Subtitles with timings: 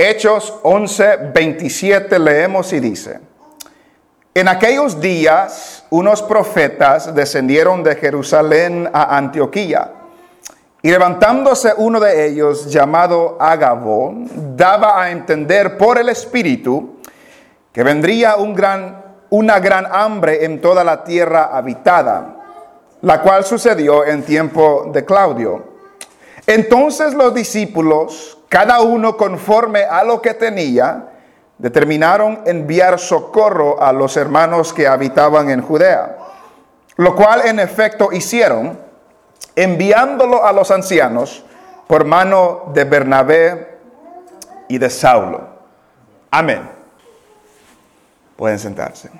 [0.00, 3.18] Hechos 11, 27 leemos y dice,
[4.32, 9.90] en aquellos días unos profetas descendieron de Jerusalén a Antioquía.
[10.82, 14.14] Y levantándose uno de ellos, llamado Agabo,
[14.54, 17.00] daba a entender por el Espíritu
[17.72, 22.36] que vendría un gran, una gran hambre en toda la tierra habitada,
[23.02, 25.64] la cual sucedió en tiempo de Claudio.
[26.46, 31.08] Entonces los discípulos, cada uno conforme a lo que tenía,
[31.58, 36.16] determinaron enviar socorro a los hermanos que habitaban en Judea,
[36.96, 38.78] lo cual en efecto hicieron,
[39.54, 41.44] enviándolo a los ancianos
[41.86, 43.78] por mano de Bernabé
[44.68, 45.40] y de Saulo.
[46.30, 46.68] Amén.
[48.36, 49.10] Pueden sentarse.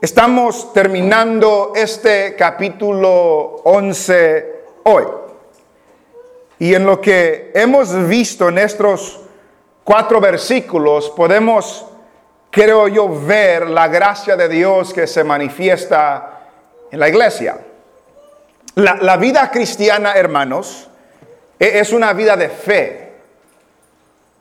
[0.00, 5.19] Estamos terminando este capítulo 11 hoy.
[6.60, 9.18] Y en lo que hemos visto en estos
[9.82, 11.86] cuatro versículos, podemos,
[12.50, 16.48] creo yo, ver la gracia de Dios que se manifiesta
[16.90, 17.58] en la iglesia.
[18.74, 20.90] La, vida cristiana, hermanos,
[21.58, 23.12] e, es una vida de fe.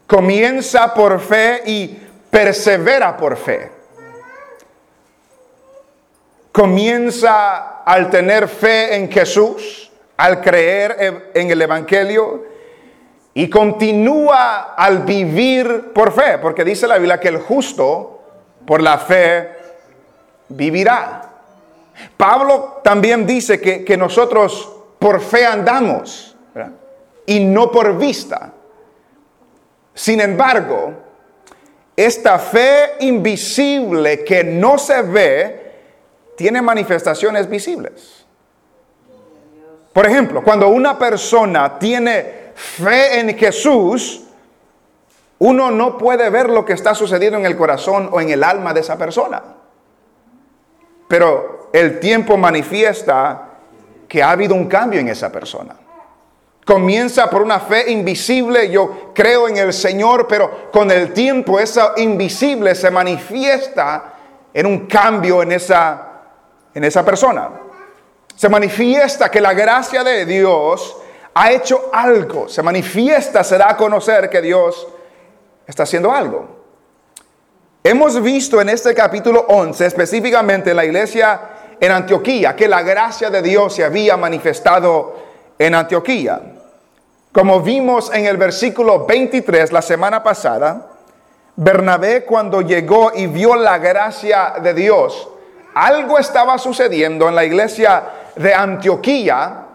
[0.06, 3.72] Comienza por fe y persevera por fe.
[6.52, 9.89] Comienza al tener fe en Jesús
[10.20, 12.44] al creer en el Evangelio
[13.34, 18.22] y continúa al vivir por fe, porque dice la Biblia que el justo
[18.66, 19.50] por la fe
[20.50, 21.22] vivirá.
[22.18, 26.36] Pablo también dice que, nosotros por fe andamos
[27.26, 28.52] y no por vista.
[29.94, 30.96] Sin embargo,
[31.96, 35.72] esta fe invisible que no se ve
[36.36, 38.19] tiene manifestaciones visibles.
[39.94, 44.24] Por ejemplo, cuando una persona tiene fe en Jesús,
[45.40, 48.74] uno no puede ver lo que está sucediendo en el corazón o en el alma
[48.74, 49.42] de esa persona.
[51.08, 53.46] Pero el tiempo manifiesta
[54.08, 55.76] que ha habido un cambio en esa persona.
[56.66, 61.94] Comienza por una fe invisible, yo creo en el Señor, pero con el tiempo esa
[61.98, 64.14] invisible se manifiesta
[64.54, 66.22] en un cambio en esa,
[66.76, 67.50] en esa persona
[68.40, 70.96] se manifiesta que la gracia de Dios
[71.34, 72.48] ha hecho algo.
[72.48, 74.88] Se manifiesta, se da a conocer que Dios
[75.68, 76.48] está haciendo algo.
[77.84, 81.42] Hemos visto en este capítulo 11, específicamente en la iglesia
[81.82, 85.18] en Antioquía, que la gracia de Dios se había manifestado
[85.58, 86.40] en Antioquía.
[87.34, 90.92] Como vimos en el versículo 23 la semana pasada,
[91.58, 95.28] Bernabé cuando llegó y vio la gracia de Dios,
[95.74, 99.66] algo estaba sucediendo en la iglesia de Antioquía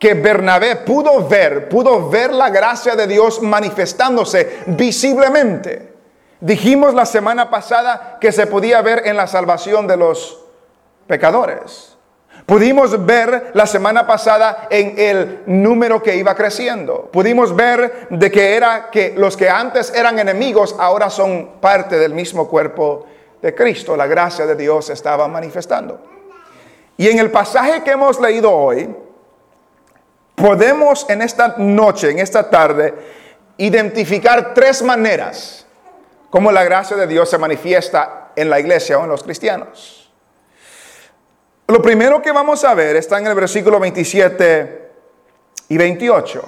[0.00, 5.92] que Bernabé pudo ver, pudo ver la gracia de Dios manifestándose visiblemente.
[6.40, 10.42] Dijimos la semana pasada que se podía ver en la salvación de los
[11.06, 11.98] pecadores.
[12.46, 17.10] Pudimos ver la semana pasada en el número que iba creciendo.
[17.12, 22.14] Pudimos ver de que era que los que antes eran enemigos ahora son parte del
[22.14, 23.06] mismo cuerpo
[23.42, 23.96] de Cristo.
[23.96, 26.09] La gracia de Dios estaba manifestando.
[27.00, 28.94] Y en el pasaje que hemos leído hoy,
[30.34, 32.92] podemos en esta noche, en esta tarde,
[33.56, 35.64] identificar tres maneras
[36.28, 40.12] como la gracia de Dios se manifiesta en la iglesia o en los cristianos.
[41.68, 44.90] Lo primero que vamos a ver está en el versículo 27
[45.68, 46.42] y 28.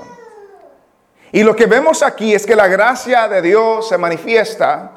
[1.33, 4.91] Y lo que vemos aquí es que la gracia de Dios se manifiesta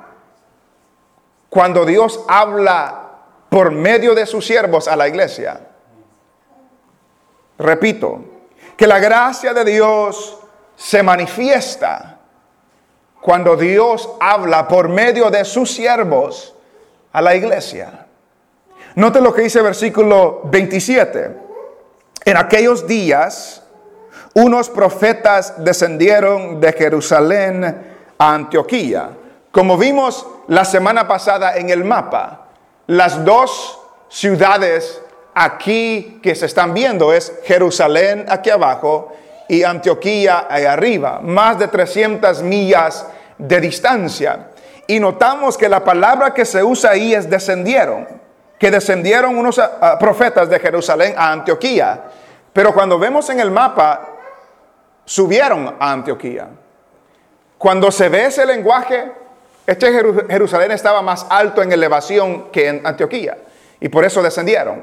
[1.48, 3.05] cuando Dios habla
[3.50, 5.60] por medio de sus siervos a la iglesia.
[7.58, 8.24] Repito,
[8.76, 10.38] que la gracia de Dios
[10.76, 12.20] se manifiesta
[13.22, 16.54] cuando Dios habla por medio de sus siervos
[17.12, 18.06] a la iglesia.
[18.96, 21.38] Note lo que dice el versículo 27.
[22.26, 23.64] En aquellos días,
[24.34, 27.64] unos profetas descendieron de Jerusalén
[28.18, 29.10] a Antioquía.
[29.52, 32.45] Como vimos la semana pasada en el mapa,
[32.88, 33.80] las dos
[34.10, 35.02] ciudades
[35.34, 39.12] aquí que se están viendo es Jerusalén aquí abajo
[39.48, 44.52] y Antioquía ahí arriba, más de 300 millas de distancia.
[44.88, 48.08] Y notamos que la palabra que se usa ahí es descendieron,
[48.60, 52.04] que descendieron unos ah, ah, profetas de Jerusalén a Antioquía.
[52.54, 54.08] Pero cuando vemos en el mapa,
[55.04, 56.48] subieron a Antioquía.
[57.58, 59.12] Cuando se ve ese lenguaje,
[59.68, 59.92] este
[60.30, 63.38] Jerusalén estaba más alto en elevación que en Antioquía
[63.80, 64.82] y por eso descendieron.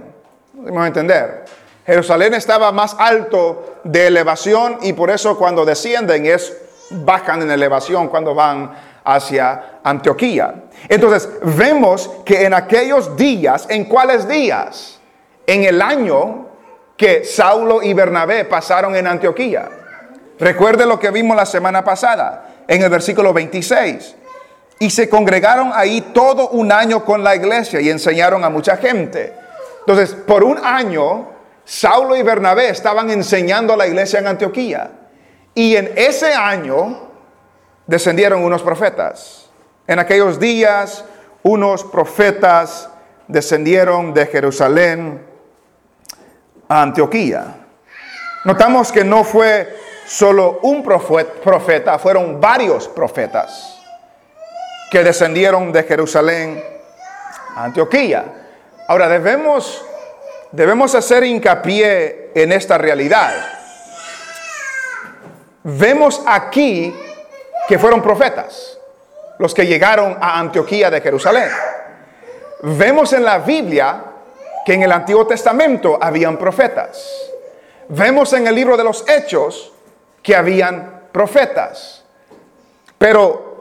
[0.55, 1.44] Vamos entender.
[1.87, 6.56] Jerusalén estaba más alto de elevación y por eso cuando descienden es
[6.90, 8.73] bajan en elevación cuando van
[9.05, 10.55] hacia Antioquía.
[10.88, 15.00] Entonces, vemos que en aquellos días, ¿en cuáles días?
[15.46, 16.46] En el año
[16.96, 19.69] que Saulo y Bernabé pasaron en Antioquía.
[20.38, 24.17] Recuerde lo que vimos la semana pasada, en el versículo 26.
[24.82, 29.32] Y se congregaron ahí todo un año con la iglesia y enseñaron a mucha gente.
[29.79, 31.29] Entonces, por un año,
[31.64, 34.90] Saulo y Bernabé estaban enseñando a la iglesia en Antioquía.
[35.55, 37.11] Y en ese año
[37.87, 39.49] descendieron unos profetas.
[39.87, 41.05] En aquellos días,
[41.44, 42.88] unos profetas
[43.29, 45.25] descendieron de Jerusalén
[46.69, 47.55] a Antioquía.
[48.44, 49.76] Notamos que no fue
[50.06, 53.79] solo un profeta, fueron varios profetas
[54.93, 56.62] que descendieron de Jerusalén
[57.56, 58.27] a Antioquía.
[58.87, 59.83] Ahora debemos,
[60.50, 63.33] debemos hacer hincapié en esta realidad.
[65.62, 66.94] Vemos aquí
[67.67, 68.79] que fueron profetas
[69.39, 71.49] los que llegaron a Antioquía de Jerusalén.
[72.61, 74.05] Vemos en la Biblia
[74.67, 77.03] que en el Antiguo Testamento habían profetas.
[77.89, 79.73] Vemos en el libro de los Hechos
[80.23, 82.05] que habían profetas.
[82.99, 83.52] Pero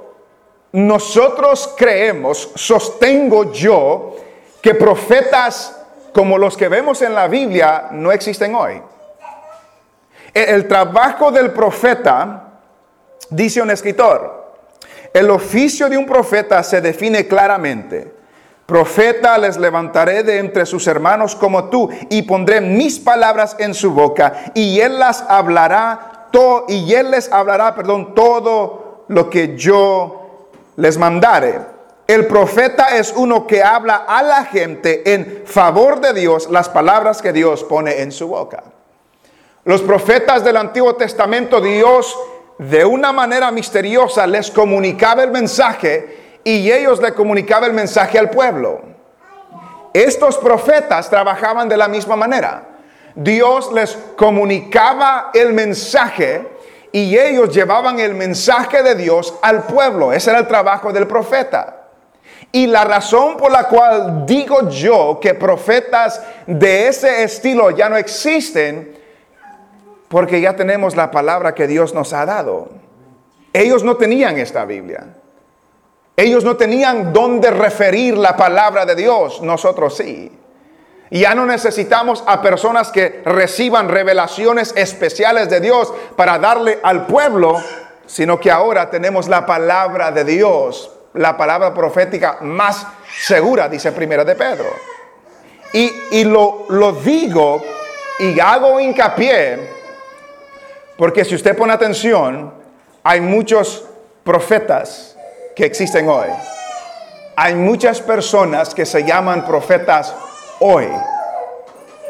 [0.74, 4.16] nosotros creemos, sostengo yo,
[4.62, 5.78] que profetas
[6.14, 8.82] como los que vemos en la Biblia no existen hoy.
[10.34, 12.54] El trabajo del profeta,
[13.30, 14.54] dice un escritor,
[15.14, 18.14] el oficio de un profeta se define claramente.
[18.66, 23.92] Profeta les levantaré de entre sus hermanos como tú y pondré mis palabras en su
[23.92, 26.12] boca y él las hablará
[26.68, 30.21] y él les hablará, perdón, todo lo que yo
[30.82, 31.60] les mandare.
[32.08, 37.22] El profeta es uno que habla a la gente en favor de Dios las palabras
[37.22, 38.64] que Dios pone en su boca.
[39.64, 42.18] Los profetas del Antiguo Testamento, Dios
[42.58, 48.32] de una manera misteriosa les comunicaba el mensaje y ellos le comunicaban el mensaje al
[48.32, 48.82] pueblo.
[49.94, 52.70] Estos profetas trabajaban de la misma manera.
[53.14, 56.51] Dios les comunicaba el mensaje
[56.92, 60.12] y ellos llevaban el mensaje de Dios al pueblo.
[60.12, 61.78] Ese era el trabajo del profeta.
[62.52, 67.96] Y la razón por la cual digo yo que profetas de ese estilo ya no
[67.96, 68.98] existen,
[70.10, 72.70] porque ya tenemos la palabra que Dios nos ha dado.
[73.54, 75.16] Ellos no tenían esta Biblia.
[76.18, 80.32] Ellos no tenían dónde referir la palabra de Dios, nosotros sí.
[81.14, 87.06] Y ya no necesitamos a personas que reciban revelaciones especiales de Dios para darle al
[87.06, 87.62] pueblo,
[88.06, 92.88] sino que ahora tenemos la palabra de Dios, la palabra profética más
[93.20, 94.70] segura, dice Primera de Pedro.
[95.74, 97.62] Y, lo, lo digo
[98.20, 99.60] y hago hincapié,
[100.98, 102.54] porque si usted pone atención,
[103.04, 103.84] hay muchos
[104.24, 105.18] profetas
[105.58, 106.30] que existen hoy.
[107.36, 110.16] Hay muchas personas que se llaman profetas
[110.62, 110.88] hoy.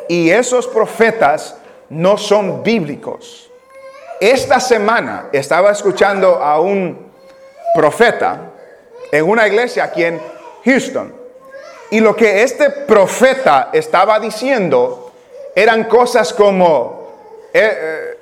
[0.08, 1.56] Y esos profetas
[1.90, 3.50] no son bíblicos.
[4.20, 7.12] Esta semana estaba escuchando a un
[7.74, 8.52] profeta
[9.12, 10.22] en una iglesia aquí en
[10.64, 11.14] Houston.
[11.90, 15.12] Y lo que este profeta estaba diciendo
[15.56, 18.16] eran cosas como, he,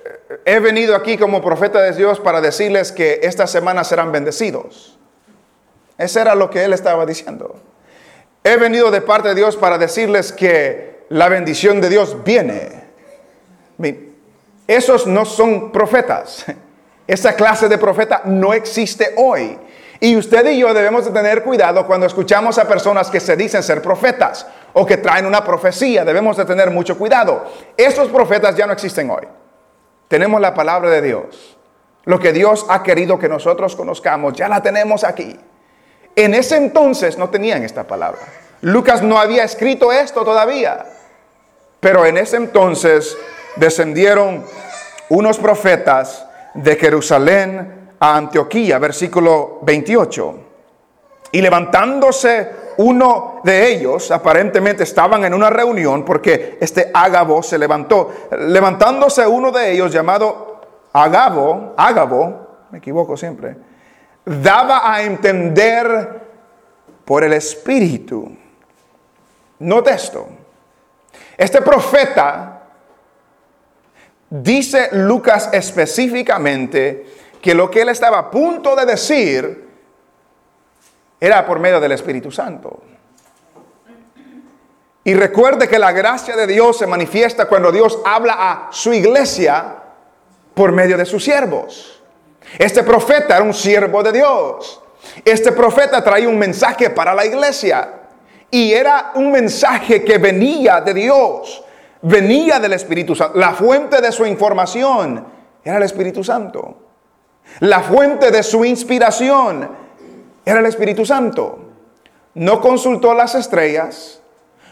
[0.45, 4.97] he, venido aquí como profeta de Dios para decirles que esta semana serán bendecidos.
[5.97, 7.59] Eso era lo que él estaba diciendo.
[8.49, 12.81] He venido de parte de Dios para decirles que la bendición de Dios viene.
[14.65, 16.47] Esos no son profetas.
[17.05, 19.55] Esa clase de profeta no existe hoy.
[19.99, 23.61] Y usted y yo debemos de tener cuidado cuando escuchamos a personas que se dicen
[23.61, 26.03] ser profetas o que traen una profecía.
[26.03, 27.45] Debemos de tener mucho cuidado.
[27.77, 29.27] Esos profetas ya no existen hoy.
[30.07, 31.55] Tenemos la palabra de Dios.
[32.05, 35.39] Lo que Dios ha querido que nosotros conozcamos, ya la tenemos aquí.
[36.19, 38.19] En ese entonces no tenían esta palabra.
[38.59, 40.85] Lucas no había escrito esto todavía.
[41.79, 43.17] Pero en ese entonces
[43.55, 44.43] descendieron
[45.07, 50.39] unos profetas de Jerusalén a Antioquía, versículo 28.
[51.31, 58.11] Y levantándose uno de ellos, aparentemente estaban en una reunión porque este Ágabo se levantó.
[58.37, 60.59] Levantándose uno de ellos llamado
[60.91, 63.68] Agabo, Ágabo, me equivoco siempre,
[64.29, 66.21] daba a entender
[67.03, 68.31] por el Espíritu.
[69.59, 70.27] Note esto.
[71.35, 72.61] Este profeta
[74.29, 77.07] dice Lucas específicamente
[77.41, 79.67] que lo que él estaba a punto de decir
[81.19, 82.83] era por medio del Espíritu Santo.
[85.03, 89.75] Y recuerde que la gracia de Dios se manifiesta cuando Dios habla a su iglesia
[90.53, 91.98] por medio de sus siervos.
[92.57, 94.81] Este profeta era un siervo de Dios.
[95.23, 97.93] Este profeta traía un mensaje para la iglesia.
[98.51, 101.63] Y era un mensaje que venía de Dios,
[102.01, 103.37] venía del Espíritu Santo.
[103.37, 105.23] La fuente de su información
[105.63, 106.75] era el Espíritu Santo.
[107.59, 109.69] La fuente de su inspiración
[110.45, 111.59] era el Espíritu Santo.
[112.35, 114.21] No consultó las estrellas,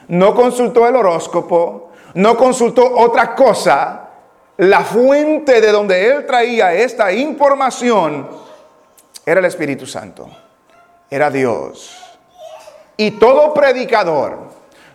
[0.07, 4.06] no consultó el horóscopo, no consultó otra cosa.
[4.57, 8.27] La fuente de donde él traía esta información
[9.23, 10.27] era el Espíritu Santo,
[11.09, 11.95] era Dios.
[12.97, 14.39] Y todo predicador,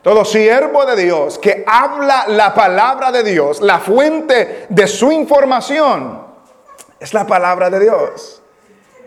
[0.02, 6.26] todo siervo de Dios que habla la palabra de Dios, la fuente de su información,
[6.99, 8.42] es la palabra de Dios.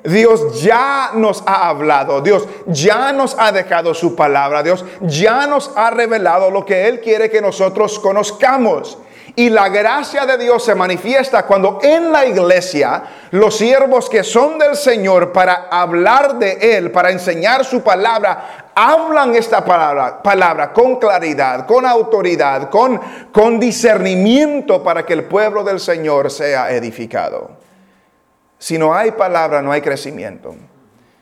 [0.05, 5.71] Dios ya nos ha hablado, Dios ya nos ha dejado su palabra, Dios ya nos
[5.75, 8.99] ha revelado lo que Él quiere que nosotros conozcamos.
[9.37, 14.57] Y la gracia de Dios se manifiesta cuando en la iglesia los siervos que son
[14.57, 20.95] del Señor para hablar de Él, para enseñar su palabra, hablan esta palabra, palabra con
[20.97, 23.01] claridad, con autoridad, con,
[23.33, 27.51] con discernimiento para que el pueblo del Señor sea edificado.
[28.57, 30.55] Si no hay palabra, no hay crecimiento.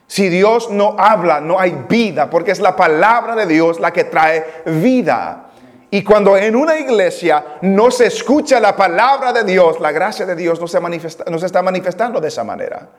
[0.06, 4.04] Si Dios no habla, no hay vida, porque es la palabra de Dios la que
[4.04, 5.46] trae vida.
[5.94, 10.36] Y cuando en una iglesia no se escucha la palabra de Dios, la gracia de
[10.36, 12.90] Dios no se, manifiesta, no se está manifestando de esa manera.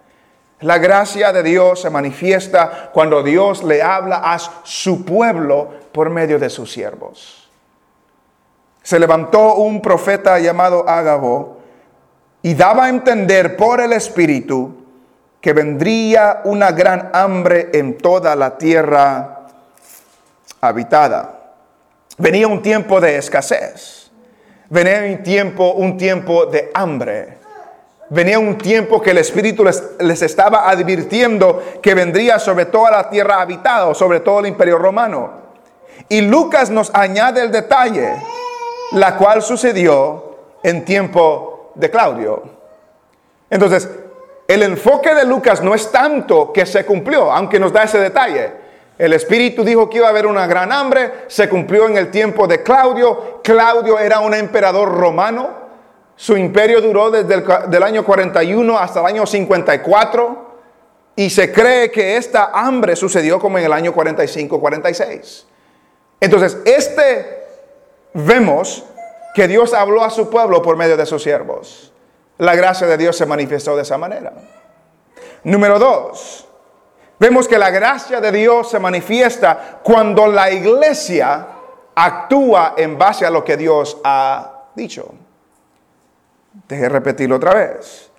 [0.60, 6.38] La gracia de Dios se manifiesta cuando Dios le habla a su pueblo por medio
[6.38, 7.50] de sus siervos.
[8.84, 11.58] Se levantó un profeta llamado Ágabo
[12.42, 14.72] y daba a entender por el Espíritu
[15.40, 19.48] que vendría una gran hambre en toda la tierra
[20.60, 21.43] habitada.
[22.18, 24.10] Venía un tiempo de escasez.
[24.68, 27.38] Venía un tiempo, un tiempo de hambre.
[28.10, 33.10] Venía un tiempo que el Espíritu les, les, estaba advirtiendo que vendría sobre toda la
[33.10, 35.44] tierra habitada, sobre todo el imperio romano.
[36.08, 38.14] Y Lucas nos añade el detalle,
[38.92, 42.42] la cual sucedió en tiempo de Claudio.
[43.50, 43.88] Entonces,
[44.46, 48.63] el enfoque de Lucas no es tanto que se cumplió, aunque nos da ese detalle.
[48.96, 52.46] El Espíritu dijo que iba a haber una gran hambre, se cumplió en el tiempo
[52.46, 53.40] de Claudio.
[53.42, 55.64] Claudio era un emperador romano,
[56.16, 57.42] su imperio duró desde
[57.76, 60.54] el año 41 hasta el año 54
[61.16, 65.44] y se cree que esta hambre sucedió como en el año 45-46.
[66.20, 67.44] Entonces, este
[68.12, 68.84] vemos
[69.34, 71.92] que Dios habló a su pueblo por medio de sus siervos.
[72.38, 74.32] La gracia de Dios se manifestó de esa manera.
[75.42, 76.48] Número dos,
[77.18, 81.46] Vemos que la gracia de Dios se manifiesta cuando la iglesia
[81.94, 85.14] actúa en base a lo que Dios ha dicho.
[86.68, 88.10] Deje repetirlo otra vez.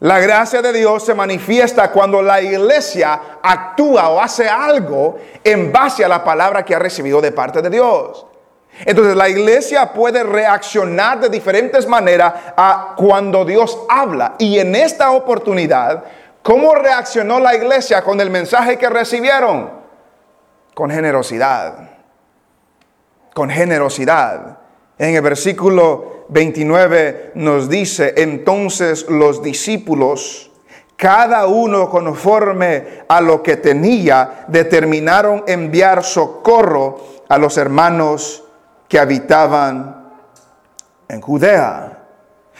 [0.00, 6.04] La gracia de Dios se manifiesta cuando la iglesia actúa o hace algo en base
[6.04, 8.24] a la palabra que ha recibido de parte de Dios.
[8.84, 14.36] Entonces la iglesia puede reaccionar de diferentes maneras a cuando Dios habla.
[14.38, 16.04] Y en esta oportunidad
[16.42, 19.70] ¿Cómo reaccionó la iglesia con el mensaje que recibieron?
[20.74, 21.90] Con generosidad.
[23.34, 24.58] Con generosidad.
[24.98, 30.50] En el versículo 29 nos dice, entonces los discípulos,
[30.96, 38.44] cada uno conforme a lo que tenía, determinaron enviar socorro a los hermanos
[38.88, 40.10] que habitaban
[41.08, 41.97] en Judea.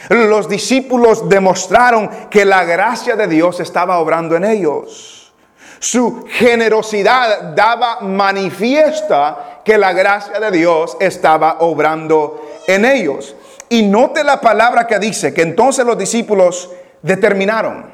[0.08, 5.32] Los discípulos demostraron que la gracia de Dios estaba obrando en ellos.
[5.80, 13.36] Su generosidad daba manifiesta que la gracia de Dios estaba obrando en ellos.
[13.68, 16.70] Y note la palabra que dice, que entonces los discípulos
[17.02, 17.92] determinaron,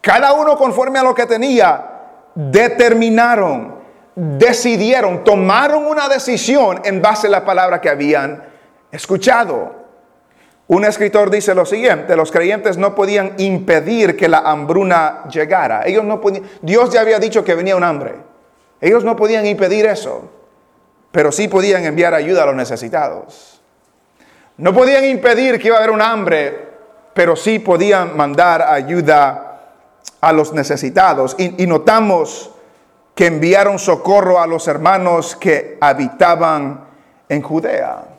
[0.00, 1.94] cada uno conforme a lo que tenía,
[2.34, 3.76] determinaron,
[4.14, 8.44] decidieron, tomaron una decisión en base a la palabra que habían
[8.92, 9.83] escuchado.
[10.66, 15.82] Un escritor dice lo siguiente, los creyentes no podían impedir que la hambruna llegara.
[15.84, 18.14] Ellos no podían, Dios ya había dicho que venía un hambre.
[18.80, 20.30] Ellos no podían impedir eso,
[21.12, 23.60] pero sí podían enviar ayuda a los necesitados.
[24.56, 26.68] No podían impedir que iba a haber un hambre,
[27.12, 29.60] pero sí podían mandar ayuda
[30.20, 31.36] a los necesitados.
[31.38, 32.50] Y, y notamos
[33.14, 36.84] que enviaron socorro a los hermanos que habitaban
[37.28, 38.13] en Judea.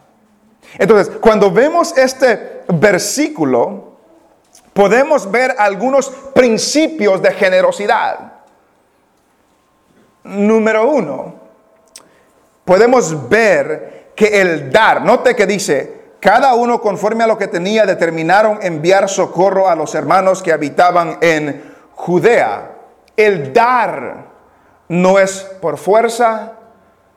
[0.77, 3.95] Entonces, cuando vemos este versículo,
[4.73, 8.33] podemos ver algunos principios de generosidad.
[10.23, 11.35] Número uno,
[12.65, 17.85] podemos ver que el dar, note que dice, cada uno conforme a lo que tenía
[17.85, 22.71] determinaron enviar socorro a los hermanos que habitaban en Judea.
[23.15, 24.25] El dar
[24.89, 26.53] no es por fuerza,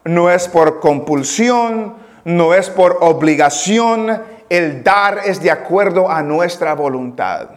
[0.05, 1.97] no es por compulsión,
[2.29, 7.49] no es por obligación, el dar es de acuerdo a nuestra voluntad.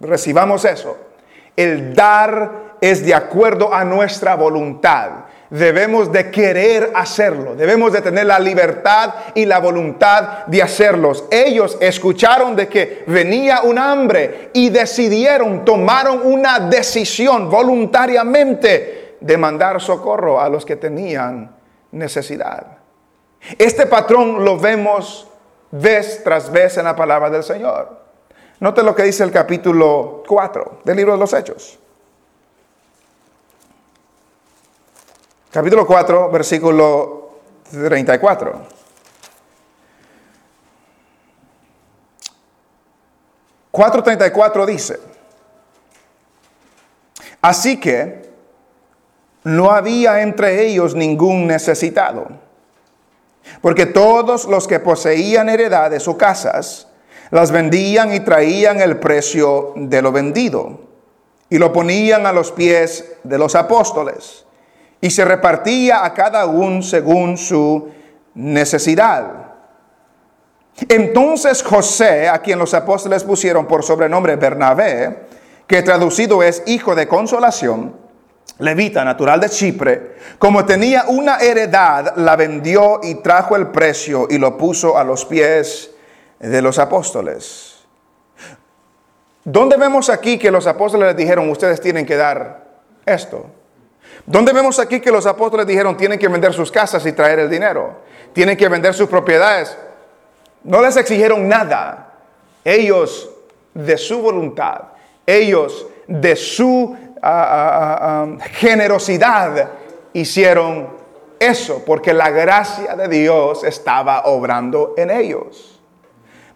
[0.00, 0.98] Recibamos eso.
[1.54, 5.10] El dar es de acuerdo a nuestra voluntad.
[5.48, 11.24] Debemos de querer hacerlo, debemos de tener la libertad y la voluntad de hacerlos.
[11.30, 19.80] Ellos escucharon de que venía un hambre y decidieron, tomaron una decisión voluntariamente de mandar
[19.80, 21.55] socorro a los que tenían
[21.92, 22.78] necesidad.
[23.58, 25.28] Este patrón lo vemos
[25.70, 28.06] vez tras vez en la palabra del Señor.
[28.60, 31.78] Note lo que dice el capítulo 4 del libro de los Hechos.
[35.50, 37.30] Capítulo 4, versículo
[37.70, 38.76] 34.
[43.72, 45.00] ...4.34 dice...
[47.42, 48.25] Así que...
[49.46, 52.26] ...no había entre ellos ningún necesitado...
[53.60, 56.88] ...porque todos los que poseían heredades o casas...
[57.30, 60.80] ...las vendían y traían el precio de lo vendido...
[61.48, 64.46] ...y lo ponían a los pies de los apóstoles
[65.00, 67.88] y se repartía a cada uno según su
[68.34, 69.52] necesidad.
[70.88, 75.26] Entonces José, a quien los apóstoles pusieron por sobrenombre Bernabé,
[75.68, 78.05] que traducido es hijo de consolación,
[78.58, 84.38] levita natural de Chipre, como tenía una heredad, la vendió y trajo el precio y
[84.38, 85.90] lo puso a los pies
[86.38, 87.76] de los apóstoles.
[89.44, 92.64] ¿Dónde vemos aquí que los apóstoles les dijeron, ustedes tienen que dar
[93.04, 93.46] esto?
[94.26, 97.48] ¿Dónde vemos aquí que los apóstoles dijeron tienen que vender sus casas y traer el
[97.48, 98.00] dinero?
[98.32, 99.76] Tienen que vender sus propiedades.
[100.64, 102.14] No les exigieron nada.
[102.64, 103.30] Ellos
[103.72, 104.80] de su voluntad,
[105.24, 106.96] ellos de su
[108.52, 109.70] generosidad
[110.12, 110.88] hicieron
[111.38, 115.80] eso porque la gracia de Dios estaba obrando en ellos.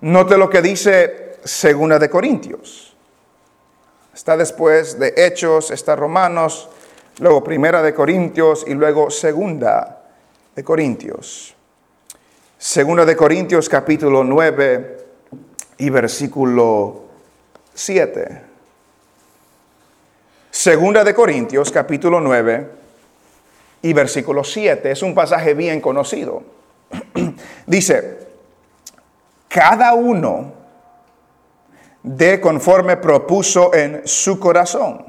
[0.01, 2.97] Note lo que dice Segunda de Corintios.
[4.15, 6.69] Está después de Hechos, está Romanos
[7.19, 10.05] luego Primera de Corintios y luego Segunda
[10.55, 11.55] de Corintios.
[12.59, 14.99] Segunda de Corintios capítulo 9
[15.79, 17.05] y versículo
[17.75, 18.50] 7.
[20.62, 22.70] Segunda de Corintios capítulo 9
[23.81, 24.90] y versículo 7.
[24.90, 26.42] Es un pasaje bien conocido.
[27.66, 28.29] Dice,
[29.49, 30.53] cada uno
[32.03, 35.07] de conforme propuso en su corazón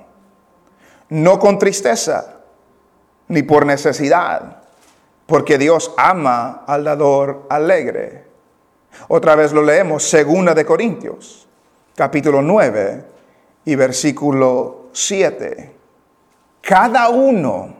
[1.09, 2.39] no con tristeza,
[3.27, 4.61] ni por necesidad,
[5.25, 8.23] porque Dios ama al dador alegre.
[9.09, 11.45] Otra vez lo leemos, segunda de Corintios,
[11.93, 13.03] capítulo 9
[13.65, 15.75] y versículo 7.
[16.62, 17.73] Cada uno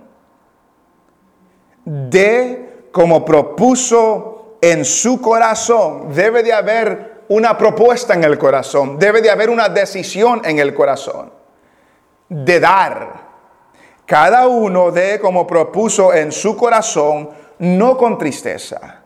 [1.86, 9.22] de como propuso en su corazón, debe de haber una propuesta en el corazón, debe
[9.22, 11.32] de haber una decisión en el corazón
[12.30, 13.32] de dar.
[14.06, 19.04] Cada uno de como propuso en su corazón, no con tristeza,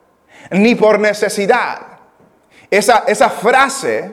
[0.52, 1.80] ni por necesidad.
[2.72, 4.12] Esa, esa frase,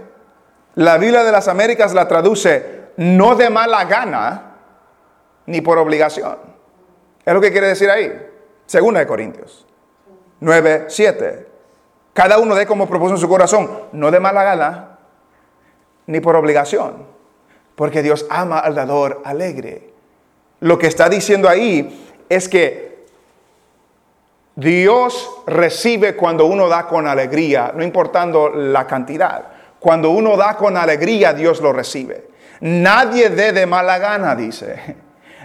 [0.75, 4.57] la Biblia de las Américas la traduce no de mala gana,
[5.47, 6.37] ni por obligación.
[7.25, 8.13] Es lo que quiere decir ahí.
[8.67, 9.67] Segunda de Corintios
[10.41, 11.49] 9, 7.
[12.13, 14.99] Cada uno de como propuso en su corazón, no de mala gana,
[16.07, 17.13] ni por obligación
[17.75, 19.91] porque Dios ama al dador alegre.
[20.61, 23.07] Lo que está diciendo ahí es que
[24.55, 29.47] Dios recibe cuando uno da con alegría, no importando la cantidad.
[29.81, 32.29] Cuando uno da con alegría, Dios lo recibe.
[32.63, 34.79] Nadie dé de mala gana, dice.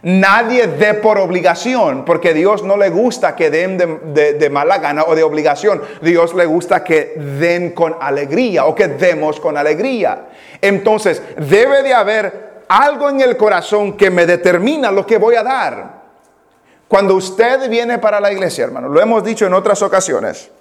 [0.04, 5.16] Nadie dé por obligación, porque Dios no le gusta que den de, mala gana o
[5.16, 5.82] de obligación.
[6.02, 10.28] Dios le gusta que den con alegría o que demos con alegría.
[10.62, 15.44] Entonces, debe de haber algo en el corazón que me determina lo que voy a
[15.44, 15.98] dar.
[16.88, 20.52] Cuando usted viene para la iglesia, hermano, lo hemos dicho en otras ocasiones.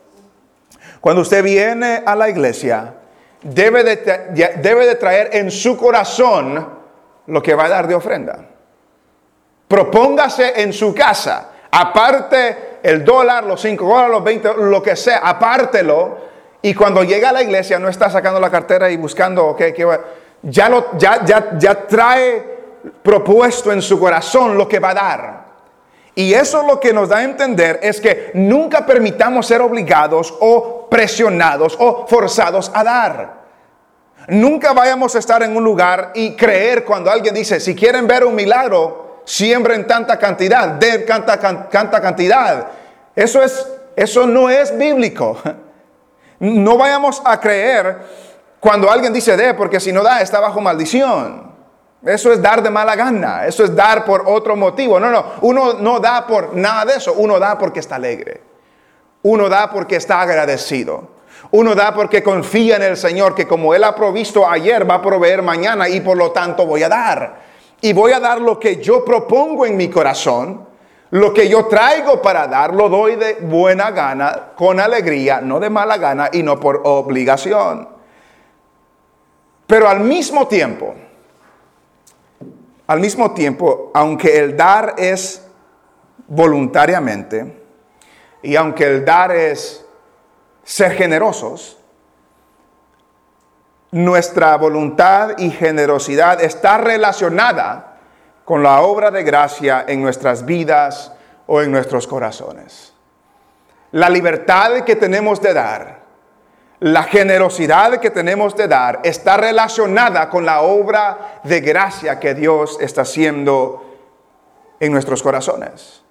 [1.02, 2.94] Cuando usted viene a la iglesia,
[3.42, 6.76] debe de, debe de traer en su corazón
[7.26, 8.38] lo que va a dar de ofrenda.
[9.68, 15.18] Propóngase en su casa, aparte el dólar, los 5 dólares, los 20, lo que sea,
[15.18, 16.18] apártelo.
[16.62, 19.74] Y cuando llega a la iglesia no está sacando la cartera y buscando, okay,
[20.42, 22.56] ya, lo, ya, ya, ya trae
[23.02, 25.46] propuesto en su corazón lo que va a dar.
[26.14, 30.75] Y eso lo que nos da a entender es que nunca permitamos ser obligados o
[30.88, 33.46] presionados o forzados a dar.
[34.28, 38.24] Nunca vayamos a estar en un lugar y creer cuando alguien dice, si quieren ver
[38.24, 42.66] un milagro, siembren tanta cantidad, den tanta, cantidad.
[43.14, 45.38] Eso, es, eso no es bíblico.
[46.38, 47.96] No vayamos a creer
[48.60, 51.50] cuando alguien dice de, porque si no da, está bajo maldición.
[52.04, 55.00] Eso es dar de mala gana, eso es dar por otro motivo.
[55.00, 58.42] No, no, uno no da por nada de eso, uno da porque está alegre.
[59.28, 61.08] Uno da porque está agradecido.
[61.50, 65.02] Uno da porque confía en el Señor, que como Él ha provisto ayer, va a
[65.02, 67.40] proveer mañana y por lo tanto voy a dar.
[67.80, 70.64] Y voy a dar lo que yo propongo en mi corazón,
[71.10, 75.70] lo que yo traigo para dar, lo doy de buena gana, con alegría, no de
[75.70, 77.88] mala gana y no por obligación.
[79.66, 80.94] Pero al mismo tiempo,
[82.86, 85.44] al mismo tiempo, aunque el dar es
[86.28, 87.65] voluntariamente
[88.42, 89.84] y aunque el dar es
[90.62, 91.78] ser generosos,
[93.90, 97.98] nuestra voluntad y generosidad está relacionada
[98.44, 101.12] con la obra de gracia en nuestras vidas
[101.46, 102.92] o en nuestros corazones.
[103.92, 106.06] La libertad que tenemos de dar
[106.80, 112.76] la generosidad que tenemos de dar está relacionada con la obra de gracia que Dios
[112.80, 113.82] está haciendo
[114.78, 116.02] en nuestros corazones.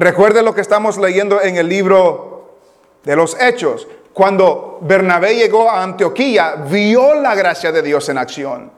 [0.00, 2.54] Recuerde lo que estamos leyendo en el libro
[3.04, 3.86] de los Hechos.
[4.14, 8.72] Cuando Bernabé llegó a Antioquía, vio la gracia de Dios en acción.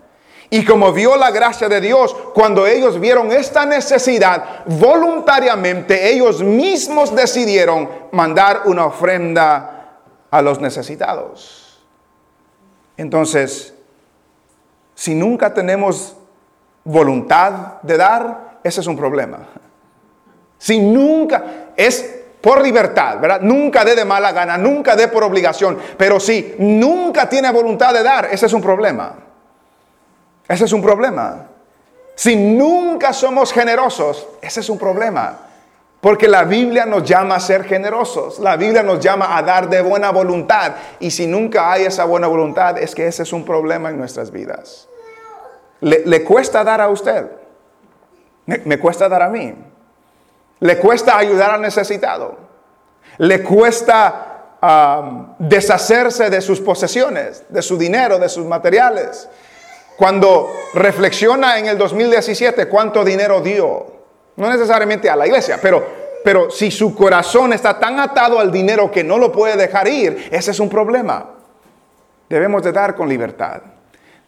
[0.50, 7.14] Y como vio la gracia de Dios, cuando ellos vieron esta necesidad, voluntariamente ellos mismos
[7.14, 11.84] decidieron mandar una ofrenda a los necesitados.
[12.96, 13.74] Entonces,
[14.96, 16.16] si nunca tenemos
[16.82, 19.61] voluntad de dar, ese es un problema.
[20.62, 23.40] Si nunca es por libertad, ¿verdad?
[23.40, 28.04] Nunca dé de mala gana, nunca dé por obligación, pero si nunca tiene voluntad de
[28.04, 29.16] dar, ese es un problema.
[30.46, 31.48] Ese es un problema.
[32.14, 35.36] Si nunca somos generosos, ese es un problema.
[36.00, 39.82] Porque la Biblia nos llama a ser generosos, la Biblia nos llama a dar de
[39.82, 40.74] buena voluntad.
[41.00, 44.30] Y si nunca hay esa buena voluntad, es que ese es un problema en nuestras
[44.30, 44.88] vidas.
[45.80, 47.26] Le, cuesta dar a usted,
[48.46, 49.52] me, cuesta dar a mí,
[50.62, 52.36] le cuesta ayudar al necesitado,
[53.18, 54.28] le cuesta
[55.38, 59.28] deshacerse de sus posesiones, de su dinero, de sus materiales.
[59.96, 63.86] Cuando reflexiona en el 2017 cuánto dinero dio,
[64.36, 65.84] no necesariamente a la iglesia, pero,
[66.22, 70.28] pero si su corazón está tan atado al dinero que no lo puede dejar ir,
[70.30, 71.28] ese es un problema.
[72.28, 73.62] Debemos de dar con libertad.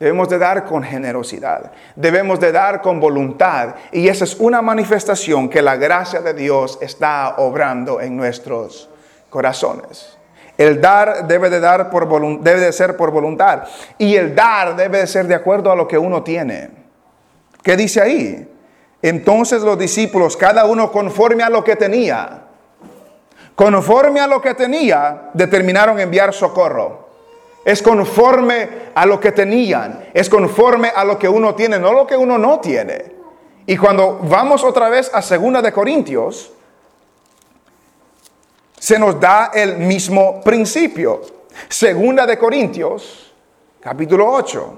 [0.04, 1.72] Debemos de dar con generosidad.
[1.96, 3.74] Debemos de dar con voluntad.
[3.90, 8.90] Y esa es una manifestación que la gracia de Dios está obrando en nuestros
[9.30, 10.18] corazones.
[10.58, 12.06] El dar debe de, dar por
[12.42, 13.62] debe de ser por voluntad.
[13.96, 16.68] Y el dar debe de ser de acuerdo a lo que uno tiene.
[17.62, 18.46] ¿Qué dice ahí?
[19.00, 22.42] Entonces los discípulos, cada uno conforme a lo que tenía,
[23.54, 27.03] conforme a lo que tenía, determinaron enviar socorro.
[27.64, 32.06] Es conforme a lo que tenían, es conforme a lo que uno tiene, no lo
[32.06, 33.14] que uno no tiene.
[33.66, 36.52] Y cuando vamos otra vez a Segunda de Corintios,
[38.78, 41.22] se nos da el mismo principio.
[41.68, 43.32] Segunda de Corintios,
[43.80, 44.74] capítulo 8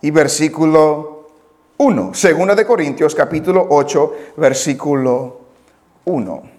[0.00, 1.28] y versículo
[1.76, 2.14] 1.
[2.14, 5.40] Segunda de Corintios capítulo 8, versículo
[6.06, 6.57] 1.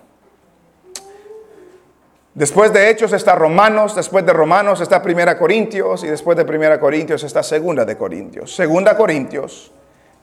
[2.39, 6.79] Después de Hechos está Romanos, después de Romanos está Primera Corintios y después de Primera
[6.79, 8.55] Corintios está Segunda de Corintios.
[8.55, 9.73] Segunda Corintios,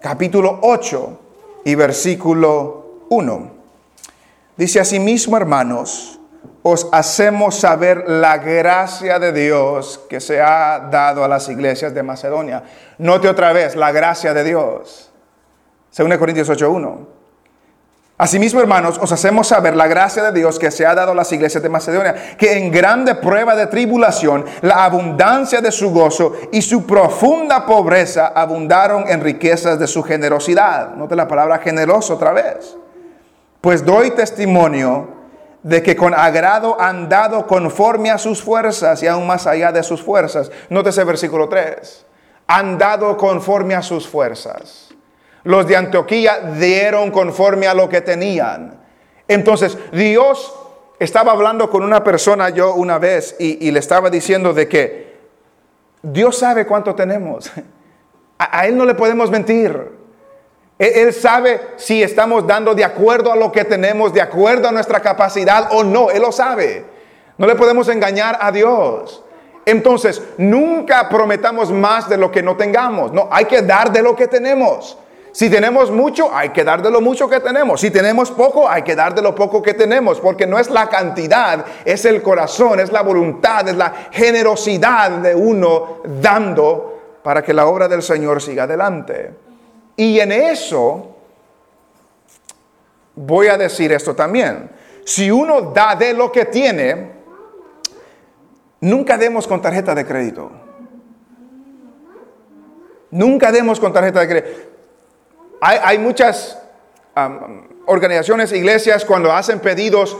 [0.00, 1.20] capítulo 8
[1.66, 3.50] y versículo 1.
[4.56, 6.18] Dice asimismo, hermanos,
[6.62, 12.02] os hacemos saber la gracia de Dios que se ha dado a las iglesias de
[12.02, 12.62] Macedonia.
[12.96, 15.12] Note otra vez, la gracia de Dios.
[15.90, 17.15] Según Corintios 8.1.
[18.18, 21.30] Asimismo, hermanos, os hacemos saber la gracia de Dios que se ha dado a las
[21.32, 26.62] iglesias de Macedonia, que en grande prueba de tribulación, la abundancia de su gozo y
[26.62, 30.94] su profunda pobreza abundaron en riquezas de su generosidad.
[30.94, 32.74] Note la palabra generoso otra vez.
[33.60, 35.08] Pues doy testimonio
[35.62, 39.82] de que con agrado han dado conforme a sus fuerzas y aún más allá de
[39.82, 40.50] sus fuerzas.
[40.70, 42.06] Nótese versículo 3.
[42.46, 44.85] Han dado conforme a sus fuerzas.
[45.46, 48.80] Los de Antioquía dieron conforme a lo que tenían.
[49.28, 50.52] Entonces, Dios
[50.98, 55.16] estaba hablando con una persona yo una vez y, le estaba diciendo de que
[56.02, 57.50] Dios sabe cuánto tenemos.
[58.38, 59.96] a Él no le podemos mentir.
[60.78, 65.00] Él sabe si estamos dando de acuerdo a lo que tenemos, de acuerdo a nuestra
[65.00, 66.10] capacidad o no.
[66.10, 66.84] Él lo sabe.
[67.38, 69.22] No le podemos engañar a Dios.
[69.64, 73.12] Entonces, nunca prometamos más de lo que no tengamos.
[73.12, 74.98] No, hay que dar de lo que tenemos.
[75.36, 77.82] Si tenemos mucho, hay que dar de lo mucho que tenemos.
[77.82, 80.88] Si tenemos poco, hay que dar de lo poco que tenemos, porque no es la
[80.88, 87.52] cantidad, es el corazón, es la voluntad, es la generosidad de uno dando para que
[87.52, 89.30] la obra del Señor siga adelante.
[89.94, 91.16] Y en eso
[93.14, 94.70] voy a decir esto también.
[95.04, 97.12] Si uno da de lo que tiene,
[98.80, 100.50] nunca demos con tarjeta de crédito.
[103.10, 104.75] Nunca demos con tarjeta de crédito.
[105.60, 106.58] Hay, muchas
[107.86, 110.16] organizaciones, iglesias, cuando hacen pedidos,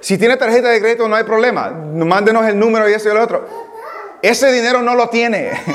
[0.00, 3.18] si tiene tarjeta de crédito no hay problema, mándenos el número y eso y el
[3.18, 3.46] otro.
[4.22, 5.52] Ese dinero no lo tiene.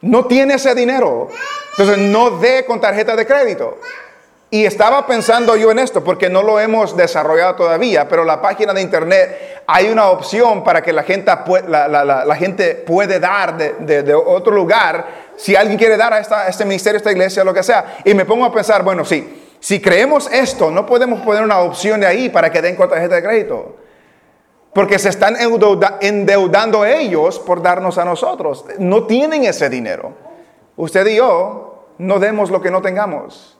[0.00, 1.30] No tiene ese dinero.
[1.70, 3.78] Entonces no dé con tarjeta de crédito.
[4.50, 8.74] Y estaba pensando yo en esto porque no lo hemos desarrollado todavía, pero la página
[8.74, 11.32] de internet hay una opción para que la gente,
[11.68, 16.96] la, gente puede dar de, otro lugar si alguien quiere dar a, esta, este ministerio,
[16.96, 17.98] a esta iglesia, lo que sea.
[18.04, 22.00] Y me pongo a pensar, bueno, sí, si creemos esto, no podemos poner una opción
[22.00, 23.76] de ahí para que den con tarjeta de crédito.
[24.74, 25.36] Porque se están
[26.00, 28.64] endeudando ellos por darnos a nosotros.
[28.78, 30.12] No tienen ese dinero.
[30.76, 33.56] Usted y yo no demos lo que no tengamos.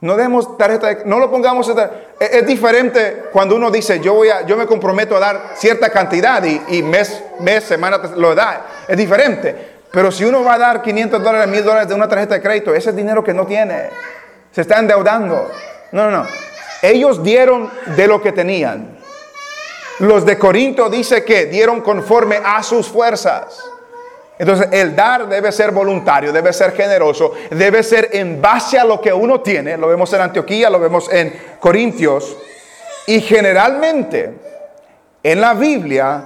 [0.00, 1.70] No demos tarjeta, de, no lo pongamos.
[2.18, 6.42] Es, diferente cuando uno dice, yo, voy a, yo me comprometo a dar cierta cantidad
[6.42, 8.66] y, mes, mes, semana lo da.
[8.88, 9.80] Es diferente.
[9.92, 12.74] Pero si uno va a dar 500 dólares, 1000 dólares de una tarjeta de crédito,
[12.74, 13.90] ese es dinero que no tiene.
[14.52, 15.50] Se está endeudando.
[15.92, 16.26] No, no, no.
[16.80, 18.98] Ellos dieron de lo que tenían.
[19.98, 23.62] Los de Corinto dice que dieron conforme a sus fuerzas.
[24.40, 28.98] Entonces, el dar debe ser voluntario, debe ser generoso, debe ser en base a lo
[28.98, 29.76] que uno tiene.
[29.76, 32.38] Lo vemos en Antioquía, lo vemos en Corintios.
[33.06, 34.34] Y generalmente,
[35.22, 36.24] en la Biblia,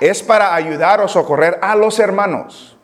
[0.00, 2.76] es para ayudar o socorrer a los hermanos.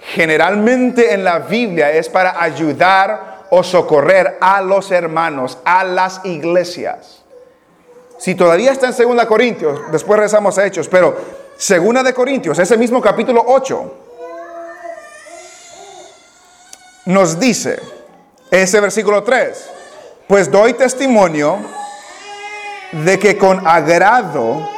[0.00, 7.24] Generalmente en la Biblia es para ayudar o socorrer a los hermanos, a las iglesias.
[8.18, 12.76] Si todavía está en 2 Corintios, después rezamos a Hechos, pero Segunda de Corintios, ese
[12.76, 13.94] mismo capítulo 8,
[17.06, 17.80] nos dice,
[18.50, 19.70] ese versículo 3,
[20.26, 21.58] pues doy testimonio
[22.92, 24.68] de que con agrado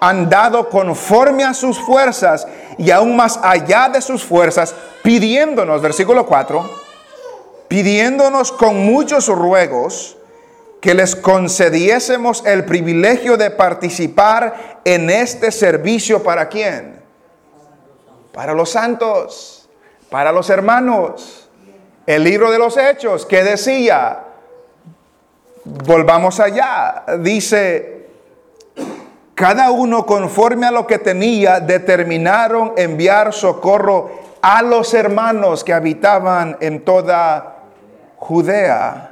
[0.00, 2.46] han dado conforme a sus fuerzas
[2.78, 6.70] y aún más allá de sus fuerzas, pidiéndonos, versículo 4,
[7.68, 10.16] pidiéndonos con muchos ruegos,
[10.82, 17.00] que les concediésemos el privilegio de participar en este servicio para quién?
[18.32, 19.68] Para los santos,
[20.10, 21.48] para los hermanos.
[22.04, 24.24] El libro de los hechos, que decía?
[25.64, 27.04] Volvamos allá.
[27.20, 28.08] Dice,
[29.36, 34.10] cada uno conforme a lo que tenía, determinaron enviar socorro
[34.42, 37.58] a los hermanos que habitaban en toda
[38.16, 39.11] Judea.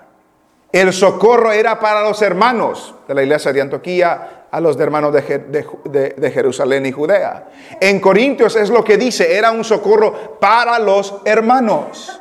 [0.73, 6.31] El socorro era para los hermanos de la iglesia de Antioquía, a los hermanos de,
[6.33, 7.49] Jerusalén y Judea.
[7.81, 12.21] En Corintios es lo que dice, era un socorro para los hermanos.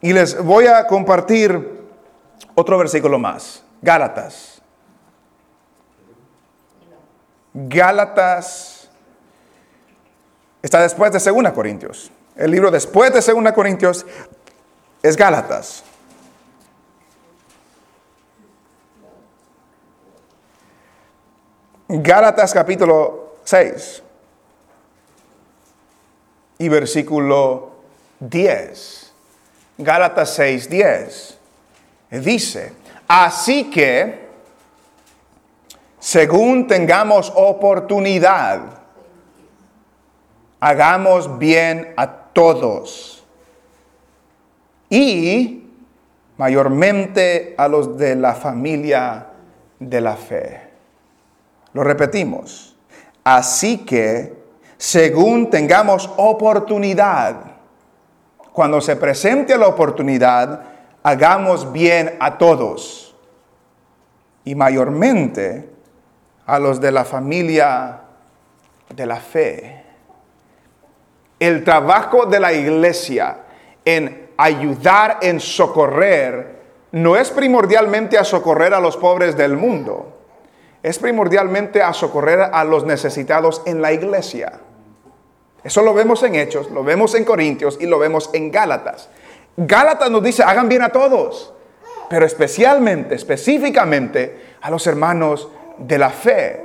[0.00, 1.80] Y les voy a compartir
[2.54, 4.62] otro versículo más, Gálatas.
[7.52, 8.90] Gálatas
[10.62, 12.10] está después de 2 Corintios.
[12.36, 14.06] El libro después de 2 Corintios
[15.02, 15.82] es Gálatas.
[21.88, 24.02] Gálatas capítulo 6
[26.58, 27.70] y versículo
[28.18, 29.12] 10.
[29.78, 31.38] Gálatas 6, 10.
[32.10, 32.72] Dice,
[33.06, 34.26] así que,
[36.00, 38.62] según tengamos oportunidad,
[40.58, 43.24] hagamos bien a todos
[44.90, 45.68] y
[46.36, 49.28] mayormente a los de la familia
[49.78, 50.65] de la fe.
[51.76, 52.74] Lo repetimos.
[53.22, 54.32] Así que,
[54.78, 57.36] según tengamos oportunidad,
[58.50, 60.62] cuando se presente la oportunidad,
[61.02, 63.14] hagamos bien a todos
[64.42, 65.68] y mayormente
[66.46, 68.00] a los de la familia
[68.94, 69.84] de la fe.
[71.38, 73.36] El trabajo de la iglesia
[73.84, 76.56] en ayudar, en socorrer,
[76.92, 80.15] no es primordialmente a socorrer a los pobres del mundo
[80.86, 84.60] es primordialmente a socorrer a los necesitados en la iglesia.
[85.64, 89.08] Eso lo vemos en Hechos, lo vemos en Corintios y lo vemos en Gálatas.
[89.56, 91.52] Gálatas nos dice, hagan bien a todos,
[92.08, 96.62] pero especialmente, específicamente a los hermanos de la fe.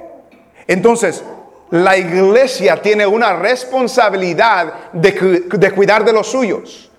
[0.68, 1.24] Entonces,
[1.72, 6.91] la iglesia tiene una responsabilidad de, de, cuidar de los suyos,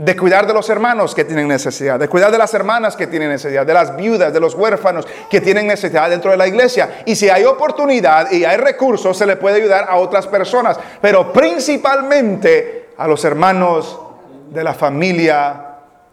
[0.00, 3.28] de cuidar de los hermanos que tienen necesidad, de cuidar de las hermanas que tienen
[3.28, 7.02] necesidad, de las viudas, de los huérfanos que tienen necesidad dentro de la iglesia.
[7.04, 11.30] Y si hay oportunidad y hay recursos, se le puede ayudar a otras personas, pero
[11.30, 14.00] principalmente a los hermanos
[14.48, 15.66] de la familia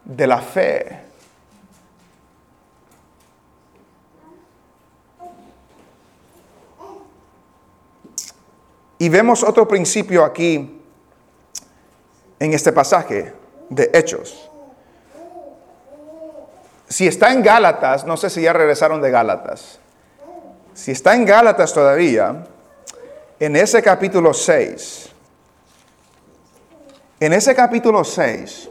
[0.04, 1.00] de la fe.
[8.97, 10.82] Y vemos otro principio aquí
[12.38, 13.37] en este pasaje
[13.70, 14.50] de Hechos.
[16.88, 19.80] Si está en Gálatas, no sé si ya regresaron de Gálatas.
[20.74, 22.46] Si está en Gálatas todavía,
[23.40, 25.10] en ese capítulo 6,
[27.20, 28.70] en ese capítulo 6,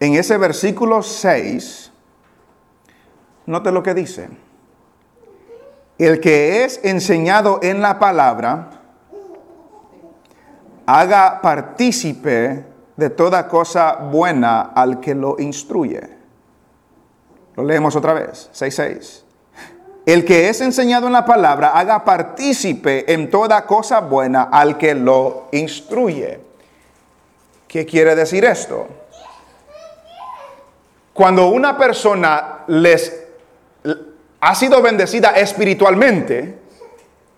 [0.00, 1.92] en ese versículo 6,
[3.46, 4.28] note lo que dice.
[5.98, 8.81] El que es enseñado en la palabra,
[10.92, 12.64] haga partícipe
[12.96, 16.02] de toda cosa buena al que lo instruye.
[17.56, 19.22] Lo leemos otra vez, 6.6.
[20.04, 24.94] El que es enseñado en la palabra, haga partícipe en toda cosa buena al que
[24.94, 26.40] lo instruye.
[27.66, 28.86] ¿Qué quiere decir esto?
[31.14, 33.28] Cuando una persona les
[34.40, 36.61] ha sido bendecida espiritualmente,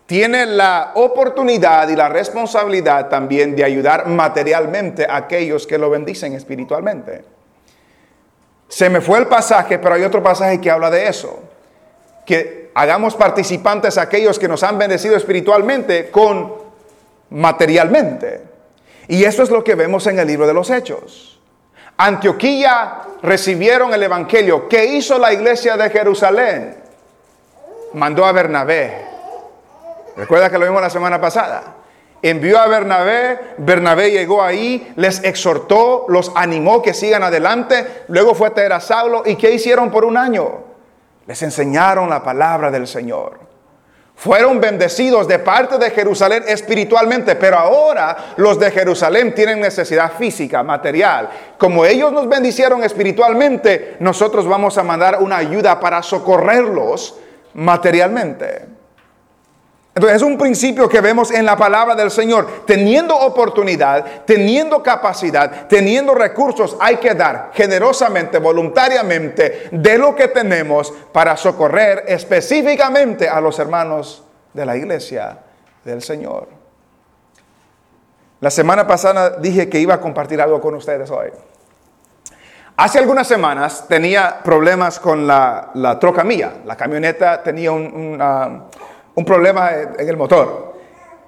[0.06, 6.34] tiene la oportunidad y la responsabilidad también de ayudar materialmente a aquellos que lo bendicen
[6.34, 7.24] espiritualmente.
[8.68, 11.42] Se me fue el pasaje, pero hay otro pasaje que habla de eso.
[12.26, 16.52] Que hagamos participantes a aquellos que nos han bendecido espiritualmente con
[17.30, 18.42] materialmente.
[19.08, 21.40] Y eso es lo que vemos en el libro de los Hechos.
[21.96, 24.68] Antioquía recibieron el Evangelio.
[24.68, 26.84] ¿Qué hizo la iglesia de Jerusalén?
[27.94, 29.13] mandó a Bernabé.
[30.16, 31.76] Recuerda que lo vimos la semana pasada.
[32.22, 38.46] Envió a Bernabé, Bernabé llegó ahí, les exhortó, los animó que sigan adelante, luego fue
[38.46, 40.64] a traer a Saulo y ¿qué hicieron por un año?
[41.26, 43.44] Les enseñaron la palabra del Señor.
[44.16, 50.62] Fueron bendecidos de parte de Jerusalén espiritualmente, pero ahora los de Jerusalén tienen necesidad física,
[50.62, 51.28] material.
[51.58, 57.18] Como ellos nos bendicieron espiritualmente, nosotros vamos a mandar una ayuda para socorrerlos
[57.54, 58.66] materialmente.
[59.94, 62.64] Entonces es un principio que vemos en la palabra del Señor.
[62.66, 70.92] Teniendo oportunidad, teniendo capacidad, teniendo recursos, hay que dar generosamente, voluntariamente de lo que tenemos
[71.12, 75.38] para socorrer específicamente a los hermanos de la iglesia
[75.84, 76.48] del Señor.
[78.40, 81.28] La semana pasada dije que iba a compartir algo con ustedes hoy.
[82.76, 86.54] Hace algunas semanas tenía problemas con la, troca mía.
[86.64, 88.20] La camioneta tenía un,
[89.22, 90.74] problema en el motor.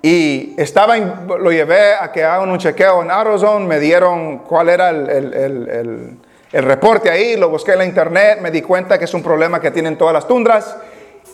[0.02, 4.90] Y estaba lo llevé a que hagan un chequeo en AutoZone, me dieron cuál era
[4.90, 6.18] el,
[6.52, 9.70] reporte ahí, lo busqué en la internet, me di cuenta que es un problema que
[9.70, 10.76] tienen todas las tundras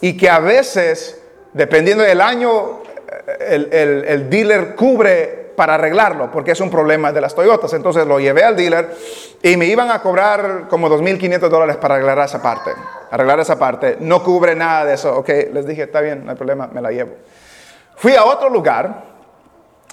[0.01, 2.81] y que a veces, dependiendo del año,
[3.38, 7.73] el dealer cubre para arreglarlo, porque es un problema de las Toyotas.
[7.73, 8.91] Entonces lo llevé al dealer
[9.43, 12.73] y me iban a cobrar como 2.500 dólares para arreglar esa parte.
[13.12, 13.98] Arreglar esa parte.
[14.01, 15.14] No cubre nada de eso.
[15.18, 17.12] Ok, les dije, está bien, no hay problema, me la llevo.
[17.94, 19.05] Fui a otro lugar,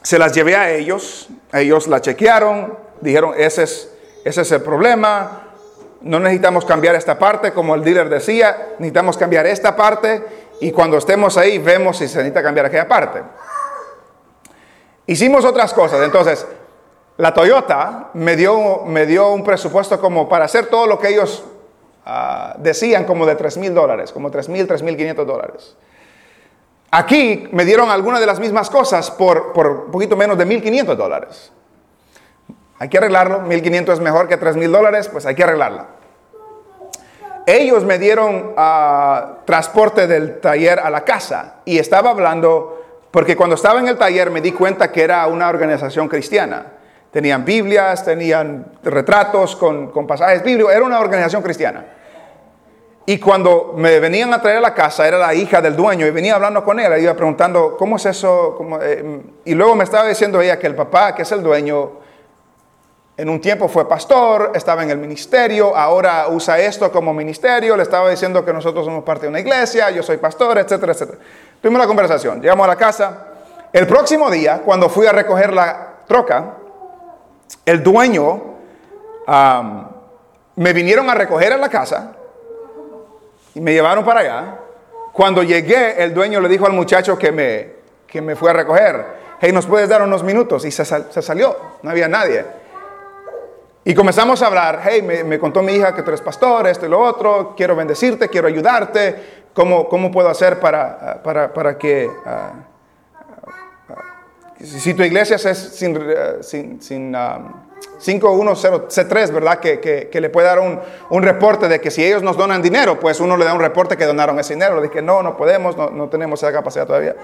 [0.01, 5.49] se las llevé a ellos, ellos la chequearon, dijeron, ese es, ese es el problema,
[5.99, 10.23] no necesitamos cambiar esta parte, como el dealer decía, necesitamos cambiar esta parte
[10.61, 13.21] y cuando estemos ahí vemos si se necesita cambiar aquella parte.
[15.07, 16.01] Hicimos otras cosas.
[16.05, 16.47] Entonces,
[17.17, 21.43] la Toyota me dio, me dio un presupuesto como para hacer todo lo que ellos
[22.09, 25.77] ah, decían, como de 3 mil dólares, como 3 mil, 3 mil 500 dólares.
[26.91, 30.95] Aquí me dieron algunas de las mismas cosas por, por un poquito menos de 1.500
[30.95, 31.51] dólares.
[32.79, 33.41] Hay que arreglarlo.
[33.41, 35.85] 1.500 es mejor que 3 mil dólares, pues hay que arreglarla.
[37.45, 42.79] Ellos me dieron ah, transporte del taller a la casa y estaba hablando
[43.11, 46.65] porque cuando estaba en el taller me di cuenta que era una organización cristiana.
[47.11, 51.85] Tenían Biblias, tenían retratos con, pasajes bíblicos, era una organización cristiana.
[53.09, 56.11] Y cuando me venían a traer a la casa, era la hija del dueño, y
[56.11, 58.55] venía hablando con él, iba preguntando, ¿cómo es eso?
[58.83, 61.93] Eh, y luego me estaba diciendo ella que el papá, que es el dueño,
[63.17, 67.81] en un tiempo fue pastor, estaba en el ministerio, ahora usa esto como ministerio, le
[67.81, 71.17] estaba diciendo que nosotros somos parte de una iglesia, yo soy pastor, etcétera, etcétera.
[71.59, 73.25] Tuvimos la conversación, llegamos a la casa.
[73.73, 76.57] El próximo día, cuando fui a recoger la troca,
[77.65, 78.39] el dueño
[80.57, 82.17] me vinieron a recoger en la casa
[83.55, 84.59] y me llevaron para allá.
[85.13, 87.67] Cuando llegué, el dueño le dijo al muchacho que me,
[88.07, 89.05] que me fue a recoger,
[89.39, 90.65] hey, ¿nos puedes dar unos minutos?
[90.65, 92.45] Y se, salió, no había nadie.
[93.83, 96.89] Y comenzamos a hablar, hey, me, contó mi hija que tú eres pastor, esto y
[96.89, 102.09] lo otro, quiero bendecirte, quiero ayudarte, ¿cómo, cómo puedo hacer para, para, para que...
[102.25, 102.51] Ah,
[104.61, 105.97] si tu iglesia es sin,
[106.41, 107.15] sin, sin
[107.99, 109.59] 5103, ¿verdad?
[109.59, 112.99] Que, que, le puede dar un, un, reporte de que si ellos nos donan dinero,
[112.99, 114.77] pues uno le da un reporte que donaron ese dinero.
[114.77, 117.15] Le dije, no, no podemos, no, no tenemos esa capacidad todavía.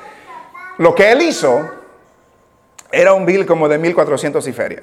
[0.78, 1.70] Lo que él hizo
[2.92, 4.82] era un bill como de 1400 y feria.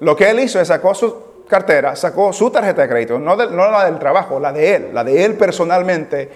[0.00, 3.70] Lo que él hizo es sacó su cartera, sacó su tarjeta de crédito, no, no
[3.70, 6.30] la del trabajo, la de él, la de él personalmente,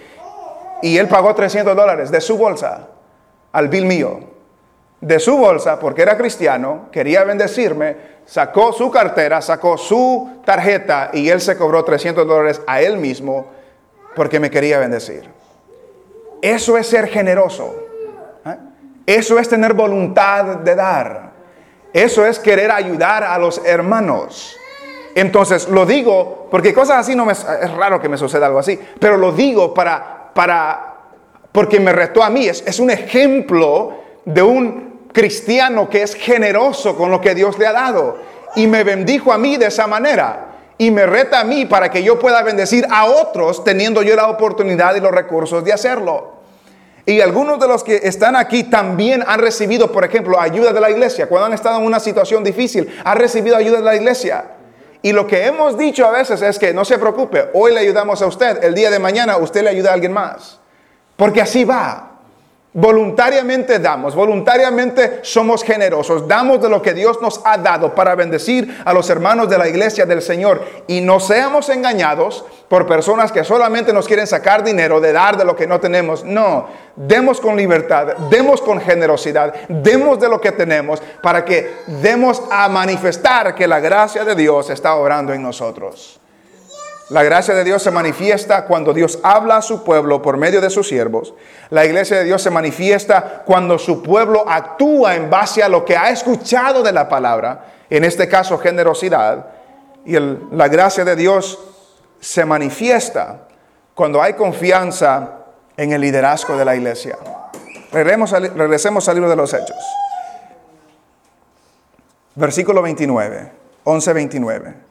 [0.83, 2.89] y él pagó 300 dólares de su bolsa
[3.53, 4.38] al bill mío
[5.01, 7.97] de su bolsa, porque era cristiano, quería bendecirme,
[8.27, 13.47] sacó su cartera, sacó su tarjeta y él se cobró 300 dólares a él mismo
[14.15, 15.29] porque me quería bendecir.
[16.43, 17.75] Eso es ser generoso.
[18.45, 18.57] ¿eh?
[19.07, 21.31] Eso es tener voluntad de dar.
[21.93, 24.57] Eso es querer ayudar a los hermanos.
[25.15, 28.79] Entonces lo digo porque cosas así no me es raro que me suceda algo así,
[29.01, 30.95] pero lo digo para para
[31.51, 33.95] porque me retó a mí, es, es un ejemplo
[34.25, 38.19] de un cristiano que es generoso con lo que Dios le ha dado.
[38.57, 40.47] Y me bendijo a mí de esa manera.
[40.79, 44.29] Y me reta a mí para que yo pueda bendecir a otros teniendo yo la
[44.29, 46.39] oportunidad y los recursos de hacerlo.
[47.05, 50.91] Y algunos de los que están aquí también han recibido, por ejemplo, ayuda de la
[50.91, 51.27] iglesia.
[51.27, 54.45] Cuando han estado en una situación difícil, han recibido ayuda de la iglesia.
[55.01, 58.21] Y lo que hemos dicho a veces es que no se preocupe, hoy le ayudamos
[58.21, 60.59] a usted, el día de mañana usted le ayuda a alguien más.
[61.17, 62.08] Porque así va.
[62.81, 68.81] Voluntariamente damos, voluntariamente somos generosos, damos de lo que Dios nos ha dado para bendecir
[68.85, 73.43] a los hermanos de la iglesia del Señor y no seamos engañados por personas que
[73.43, 76.23] solamente nos quieren sacar dinero de dar de lo que no tenemos.
[76.23, 82.41] No, demos con libertad, demos con generosidad, demos de lo que tenemos para que demos
[82.49, 86.21] a manifestar que la gracia de Dios está obrando en nosotros.
[87.11, 90.69] La gracia de Dios se manifiesta cuando Dios habla a su pueblo por medio de
[90.69, 91.33] sus siervos.
[91.71, 95.97] La iglesia de Dios se manifiesta cuando su pueblo actúa en base a lo que
[95.97, 99.47] ha escuchado de la palabra, en este caso generosidad.
[100.05, 101.59] Y la gracia de Dios
[102.21, 103.49] se manifiesta
[103.95, 105.31] cuando hay confianza
[105.79, 107.17] en el liderazgo de la iglesia.
[107.91, 109.77] Regresemos al, regresemos al libro de los Hechos.
[112.35, 113.51] Versículo 29,
[113.85, 114.88] 11, 29.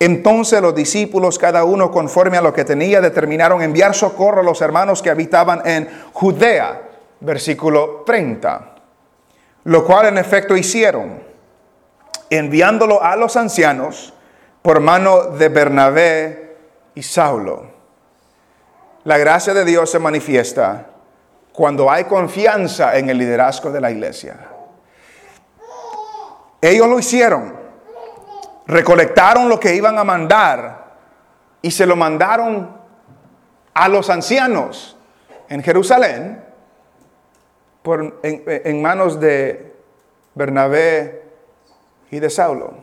[0.00, 4.60] Entonces los discípulos, cada uno conforme a lo que tenía, determinaron enviar socorro a los
[4.60, 6.82] hermanos que habitaban en Judea.
[7.20, 8.74] Versículo 30.
[9.64, 11.20] Lo cual en efecto hicieron,
[12.30, 14.14] enviándolo a los ancianos
[14.62, 16.56] por mano de Bernabé
[16.94, 17.66] y Saulo.
[19.02, 20.86] La gracia de Dios se manifiesta
[21.52, 24.36] cuando hay confianza en el liderazgo de la iglesia.
[26.60, 27.57] Ellos lo hicieron
[28.68, 30.84] recolectaron lo que iban a mandar
[31.62, 32.76] y se lo mandaron
[33.72, 34.96] a los ancianos
[35.48, 36.44] en Jerusalén
[37.82, 39.74] por, en, manos de
[40.34, 41.22] Bernabé
[42.10, 42.74] y de Saulo.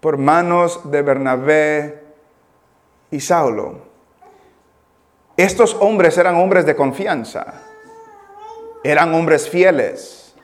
[0.00, 2.04] Por manos de Bernabé
[3.10, 3.94] y Saulo.
[5.38, 7.62] Estos hombres eran hombres de confianza,
[8.84, 10.34] eran hombres fieles,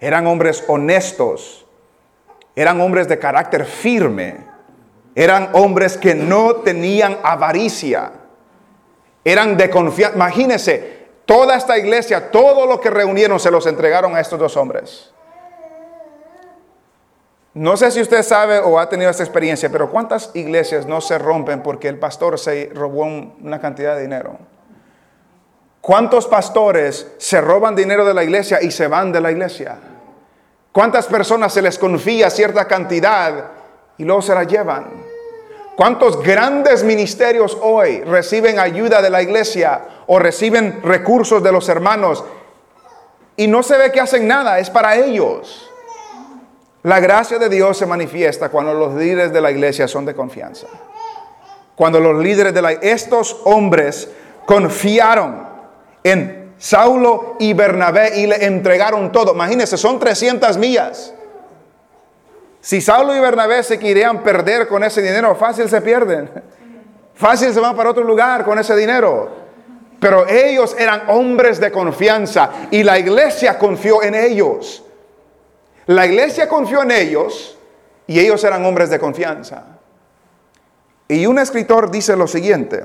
[0.00, 1.67] eran hombres honestos,
[2.58, 4.36] eran hombres de carácter firme,
[5.14, 8.10] eran hombres que no tenían avaricia,
[9.24, 10.16] eran de confianza.
[10.16, 15.12] Imagínense, toda esta iglesia, todo lo que reunieron se los entregaron a estos dos hombres.
[17.54, 21.16] No sé si usted sabe o ha tenido esta experiencia, pero ¿cuántas iglesias no se
[21.16, 24.36] rompen porque el pastor se robó una cantidad de dinero?
[25.80, 29.78] ¿Cuántos pastores se roban dinero de la iglesia y se van de la iglesia?
[30.78, 33.46] ¿Cuántas personas se les confía cierta cantidad
[33.96, 34.86] y luego se la llevan?
[35.74, 42.24] ¿Cuántos grandes ministerios hoy reciben ayuda de la iglesia o reciben recursos de los hermanos
[43.36, 45.68] y no se ve que hacen nada, es para ellos?
[46.84, 50.68] La gracia de Dios se manifiesta cuando los líderes de la iglesia son de confianza.
[51.74, 54.08] Cuando los líderes de la estos hombres
[54.46, 55.44] confiaron
[56.04, 59.32] en Saulo y Bernabé y le entregaron todo.
[59.32, 61.14] Imagínense, son 300 millas.
[62.60, 66.30] Si Saulo y Bernabé se querían perder con ese dinero, fácil se pierden.
[67.14, 69.28] Fácil se van para otro lugar con ese dinero.
[69.98, 74.84] Pero ellos eran hombres de confianza y la iglesia confió en ellos.
[75.86, 77.58] La iglesia confió en ellos
[78.06, 79.64] y ellos eran hombres de confianza.
[81.08, 82.84] Y un escritor dice lo siguiente,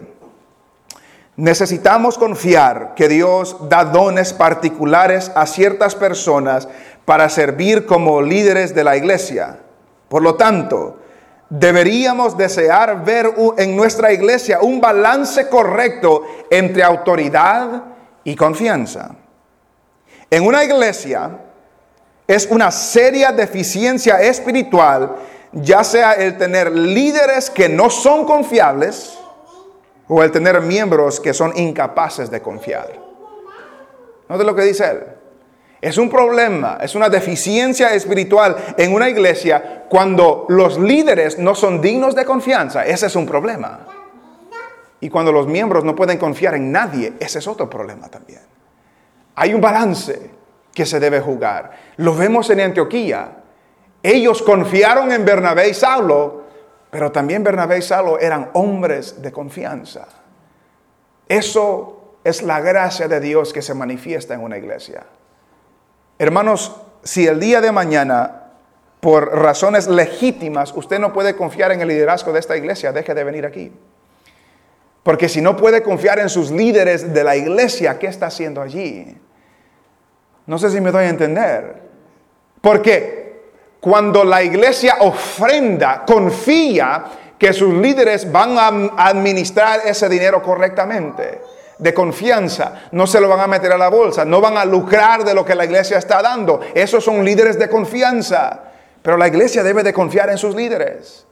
[1.35, 6.67] necesitamos confiar que Dios da dones particulares a ciertas personas
[7.05, 9.59] para servir como líderes de la iglesia.
[10.09, 10.99] Por lo tanto,
[11.49, 17.83] deberíamos desear ver en nuestra iglesia un balance correcto entre autoridad
[18.23, 19.15] y confianza.
[20.29, 21.31] En una iglesia
[22.27, 25.15] es una seria deficiencia espiritual,
[25.51, 29.17] ya sea el tener líderes que no son confiables
[30.07, 32.99] o el tener miembros que son incapaces de confiar.
[34.29, 35.03] ¿No lo que dice él?
[35.81, 41.81] Es un problema, es una deficiencia espiritual en una iglesia cuando los líderes no son
[41.81, 42.85] dignos de confianza.
[42.85, 43.81] Ese es un problema.
[45.01, 48.39] Y cuando los miembros no pueden confiar en nadie, ese es otro problema también.
[49.35, 50.31] Hay un balance
[50.73, 51.71] que se debe jugar.
[51.97, 53.43] Lo vemos en Antioquía.
[54.01, 56.42] Ellos confiaron en Bernabé y Saulo,
[56.93, 60.05] pero también Bernabé y Saulo eran hombres de confianza.
[61.27, 65.03] Eso es la gracia de Dios que se manifiesta en una iglesia.
[66.19, 68.43] Hermanos, si el día de mañana,
[68.99, 73.23] por razones legítimas, usted no puede confiar en el liderazgo de esta iglesia, deje de
[73.23, 73.71] venir aquí.
[75.01, 79.17] Porque si no puede confiar en sus líderes de la iglesia, ¿qué está haciendo allí?
[80.45, 81.81] No sé si me doy a entender.
[82.61, 83.22] Porque
[83.83, 87.03] cuando la iglesia ofrenda, confía
[87.37, 91.41] que sus líderes van a administrar ese dinero correctamente
[91.77, 95.25] de confianza, no se lo van a meter a la bolsa, no van a lucrar
[95.25, 96.61] de lo que la iglesia está dando.
[96.73, 98.61] Esos son líderes de confianza.
[99.01, 101.25] Pero la iglesia debe de confiar en sus líderes.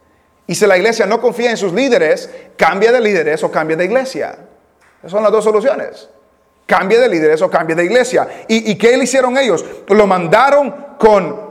[0.45, 3.85] Y si la iglesia no confía en sus líderes, cambia de líderes o cambia de
[3.85, 4.35] iglesia.
[4.99, 6.09] Esas son las dos soluciones.
[6.65, 8.27] Cambia de líderes o cambia de iglesia.
[8.49, 9.63] ¿Y, ¿Y qué le hicieron ellos?
[9.87, 11.50] Lo mandaron con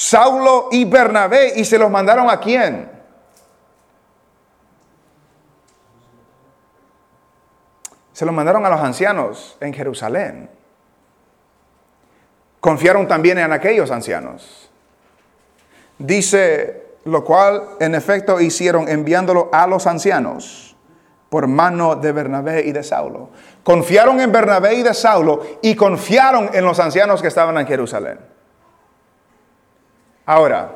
[0.00, 2.90] Saulo y Bernabé y se los mandaron a quién?
[8.14, 10.48] Se lo mandaron a los ancianos en Jerusalén.
[12.60, 14.70] Confiaron también en aquellos ancianos.
[15.98, 20.74] Dice, lo cual en efecto hicieron enviándolo a los ancianos
[21.28, 23.28] por mano de Bernabé y de Saulo.
[23.62, 28.29] Confiaron en Bernabé y de Saulo y confiaron en los ancianos que estaban en Jerusalén.
[30.30, 30.70] Ahora,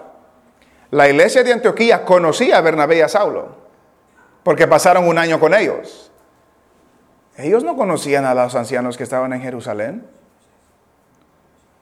[0.90, 3.54] la iglesia de Antioquía conocía a Bernabé y a Saulo
[4.42, 6.10] porque pasaron un año con ellos.
[7.36, 10.08] Ellos no conocían a los ancianos que estaban en Jerusalén,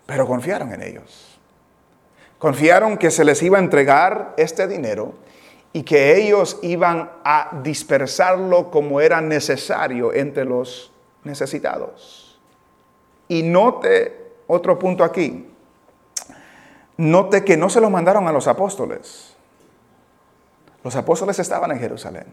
[0.05, 1.41] pero confiaron en ellos.
[2.39, 5.15] Confiaron que se les iba a entregar este dinero
[5.73, 10.93] y que ellos iban a dispersarlo como era necesario entre los
[11.25, 12.39] necesitados.
[13.29, 15.52] Y note otro punto aquí.
[16.97, 19.35] Note que no se lo mandaron a los apóstoles.
[20.85, 22.27] Los apóstoles estaban en Jerusalén.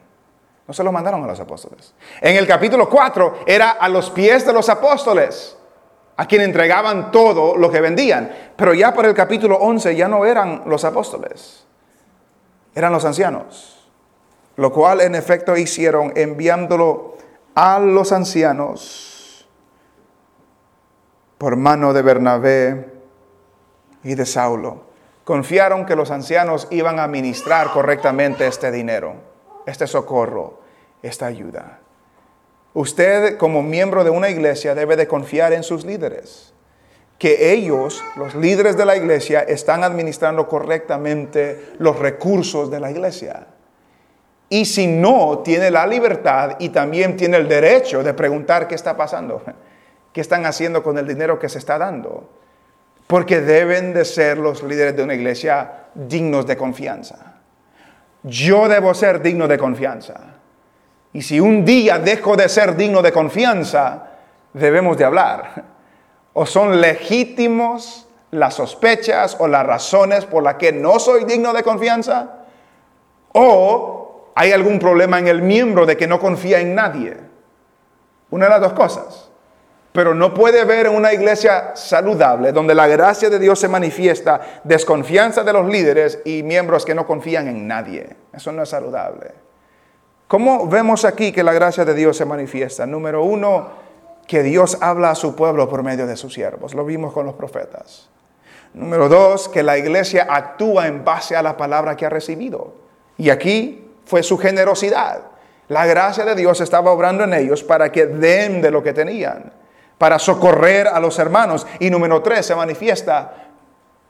[0.68, 1.94] No se lo mandaron a los apóstoles.
[2.22, 5.58] En el capítulo 4 era a los pies de los apóstoles,
[6.18, 8.32] a quien entregaban todo lo que vendían.
[8.56, 11.66] Pero ya por el capítulo 11 ya no eran los apóstoles,
[12.76, 13.90] eran los ancianos.
[14.58, 17.16] Lo cual en efecto hicieron enviándolo
[17.56, 19.48] a los ancianos
[21.38, 22.99] por mano de Bernabé
[24.04, 24.90] y de Saulo.
[25.24, 29.30] Confiaron que los ancianos iban a administrar correctamente este dinero
[29.70, 30.60] este socorro,
[31.02, 31.80] esta ayuda.
[32.74, 36.54] Usted como miembro de una iglesia debe de confiar en sus líderes,
[37.18, 43.48] que ellos, los líderes de la iglesia, están administrando correctamente los recursos de la iglesia.
[44.48, 48.96] Y si no, tiene la libertad y también tiene el derecho de preguntar qué está
[48.96, 49.42] pasando,
[50.14, 52.30] qué están haciendo con el dinero que se está dando.
[53.10, 57.38] Porque deben de ser los líderes de una iglesia dignos de confianza.
[58.22, 60.14] Yo debo ser digno de confianza.
[61.12, 64.12] Y si un día dejo de ser digno de confianza,
[64.54, 65.64] debemos de hablar.
[66.34, 71.64] O son legítimos las sospechas o las razones por las que no soy digno de
[71.64, 72.30] confianza,
[73.34, 77.18] o hay algún problema en el miembro de que no confía en nadie.
[78.30, 79.29] Una de las dos cosas.
[80.00, 85.44] Pero no puede haber una iglesia saludable, donde la gracia de Dios se manifiesta, desconfianza
[85.44, 88.16] de los líderes y miembros que no confían en nadie.
[88.32, 89.34] Eso no es saludable.
[90.30, 92.86] ¿Cómo vemos aquí que la gracia de Dios se manifiesta?
[92.86, 93.72] Número uno,
[94.26, 96.74] que Dios habla a su pueblo por medio de sus siervos.
[96.74, 98.08] Lo vimos con los profetas.
[98.74, 102.74] Número dos, que la iglesia actúa en base a la palabra que ha recibido.
[103.18, 105.24] Y aquí fue su generosidad.
[105.68, 109.59] La gracia de Dios estaba obrando en ellos para que den de lo que tenían
[110.00, 111.68] para socorrer a los hermanos.
[111.80, 113.50] Y número tres, se manifiesta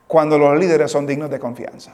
[0.08, 1.92] cuando los líderes son dignos de confianza.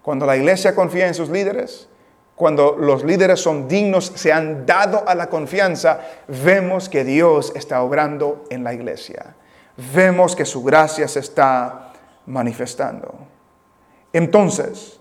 [0.00, 1.88] Cuando la iglesia confía en sus líderes,
[2.36, 7.82] cuando los líderes son dignos, se han dado a la confianza, vemos que Dios está
[7.82, 9.34] obrando en la iglesia.
[9.94, 11.92] Vemos que su gracia se está
[12.26, 13.14] manifestando.
[14.12, 15.00] Entonces,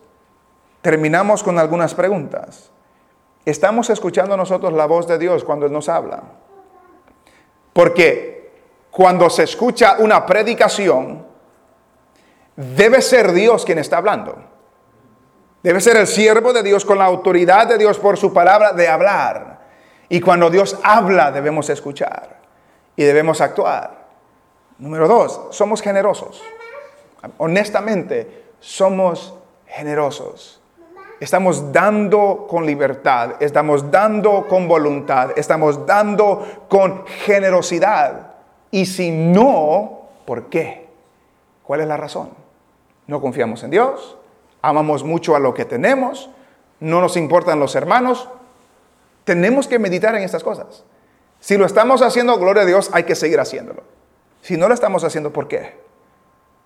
[0.82, 2.72] terminamos con algunas preguntas.
[3.46, 6.24] ¿Estamos escuchando nosotros la voz de Dios cuando Él nos habla?
[7.76, 8.52] Porque
[8.90, 11.28] cuando se escucha una predicación,
[12.56, 14.38] debe ser Dios quien está hablando.
[15.62, 18.88] Debe ser el siervo de Dios con la autoridad de Dios por su palabra de
[18.88, 19.60] hablar.
[20.08, 22.40] Y cuando Dios habla debemos escuchar
[22.96, 24.06] y debemos actuar.
[24.78, 26.42] Número dos, somos generosos.
[27.40, 29.34] Honestamente, somos
[29.68, 30.62] generosos.
[31.20, 38.34] Estamos dando con libertad, estamos dando con voluntad, estamos dando con generosidad.
[38.72, 40.88] Y si no, ¿por qué?
[41.64, 42.30] ¿Cuál es la razón?
[43.08, 44.18] No confiamos en Dios,
[44.62, 46.30] amamos mucho a lo que tenemos,
[46.80, 48.30] no nos importan los hermanos.
[49.24, 50.84] Tenemos que meditar en estas cosas.
[51.40, 53.84] Si lo estamos haciendo, gloria a Dios, hay que seguir haciéndolo.
[54.42, 55.80] Si no lo estamos haciendo, ¿por qué?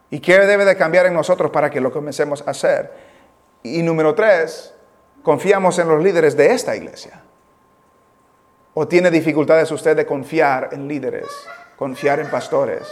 [0.09, 3.08] ¿Y qué debe de cambiar en nosotros para que lo comencemos a hacer?
[3.63, 4.73] Y número tres,
[5.23, 7.21] confiamos en los líderes de esta iglesia.
[8.73, 11.27] ¿O tiene dificultades usted de confiar en líderes,
[11.75, 12.83] confiar en pastores,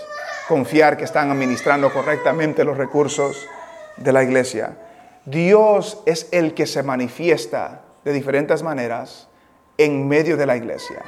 [0.48, 3.48] confiar que están administrando correctamente los recursos
[3.96, 4.78] de la iglesia?
[5.26, 9.28] Dios es el que se manifiesta de diferentes maneras
[9.78, 11.02] en medio de la iglesia.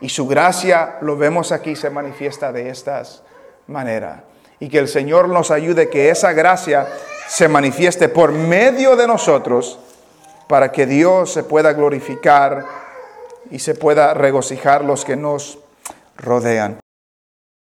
[0.00, 3.22] Y su gracia, lo vemos aquí, se manifiesta de estas
[3.66, 4.22] maneras.
[4.60, 6.86] Y que el Señor nos ayude que esa gracia
[7.28, 9.78] se manifieste por medio de nosotros
[10.48, 12.64] para que Dios se pueda glorificar
[13.50, 15.58] y se pueda regocijar los que nos
[16.16, 16.83] rodean.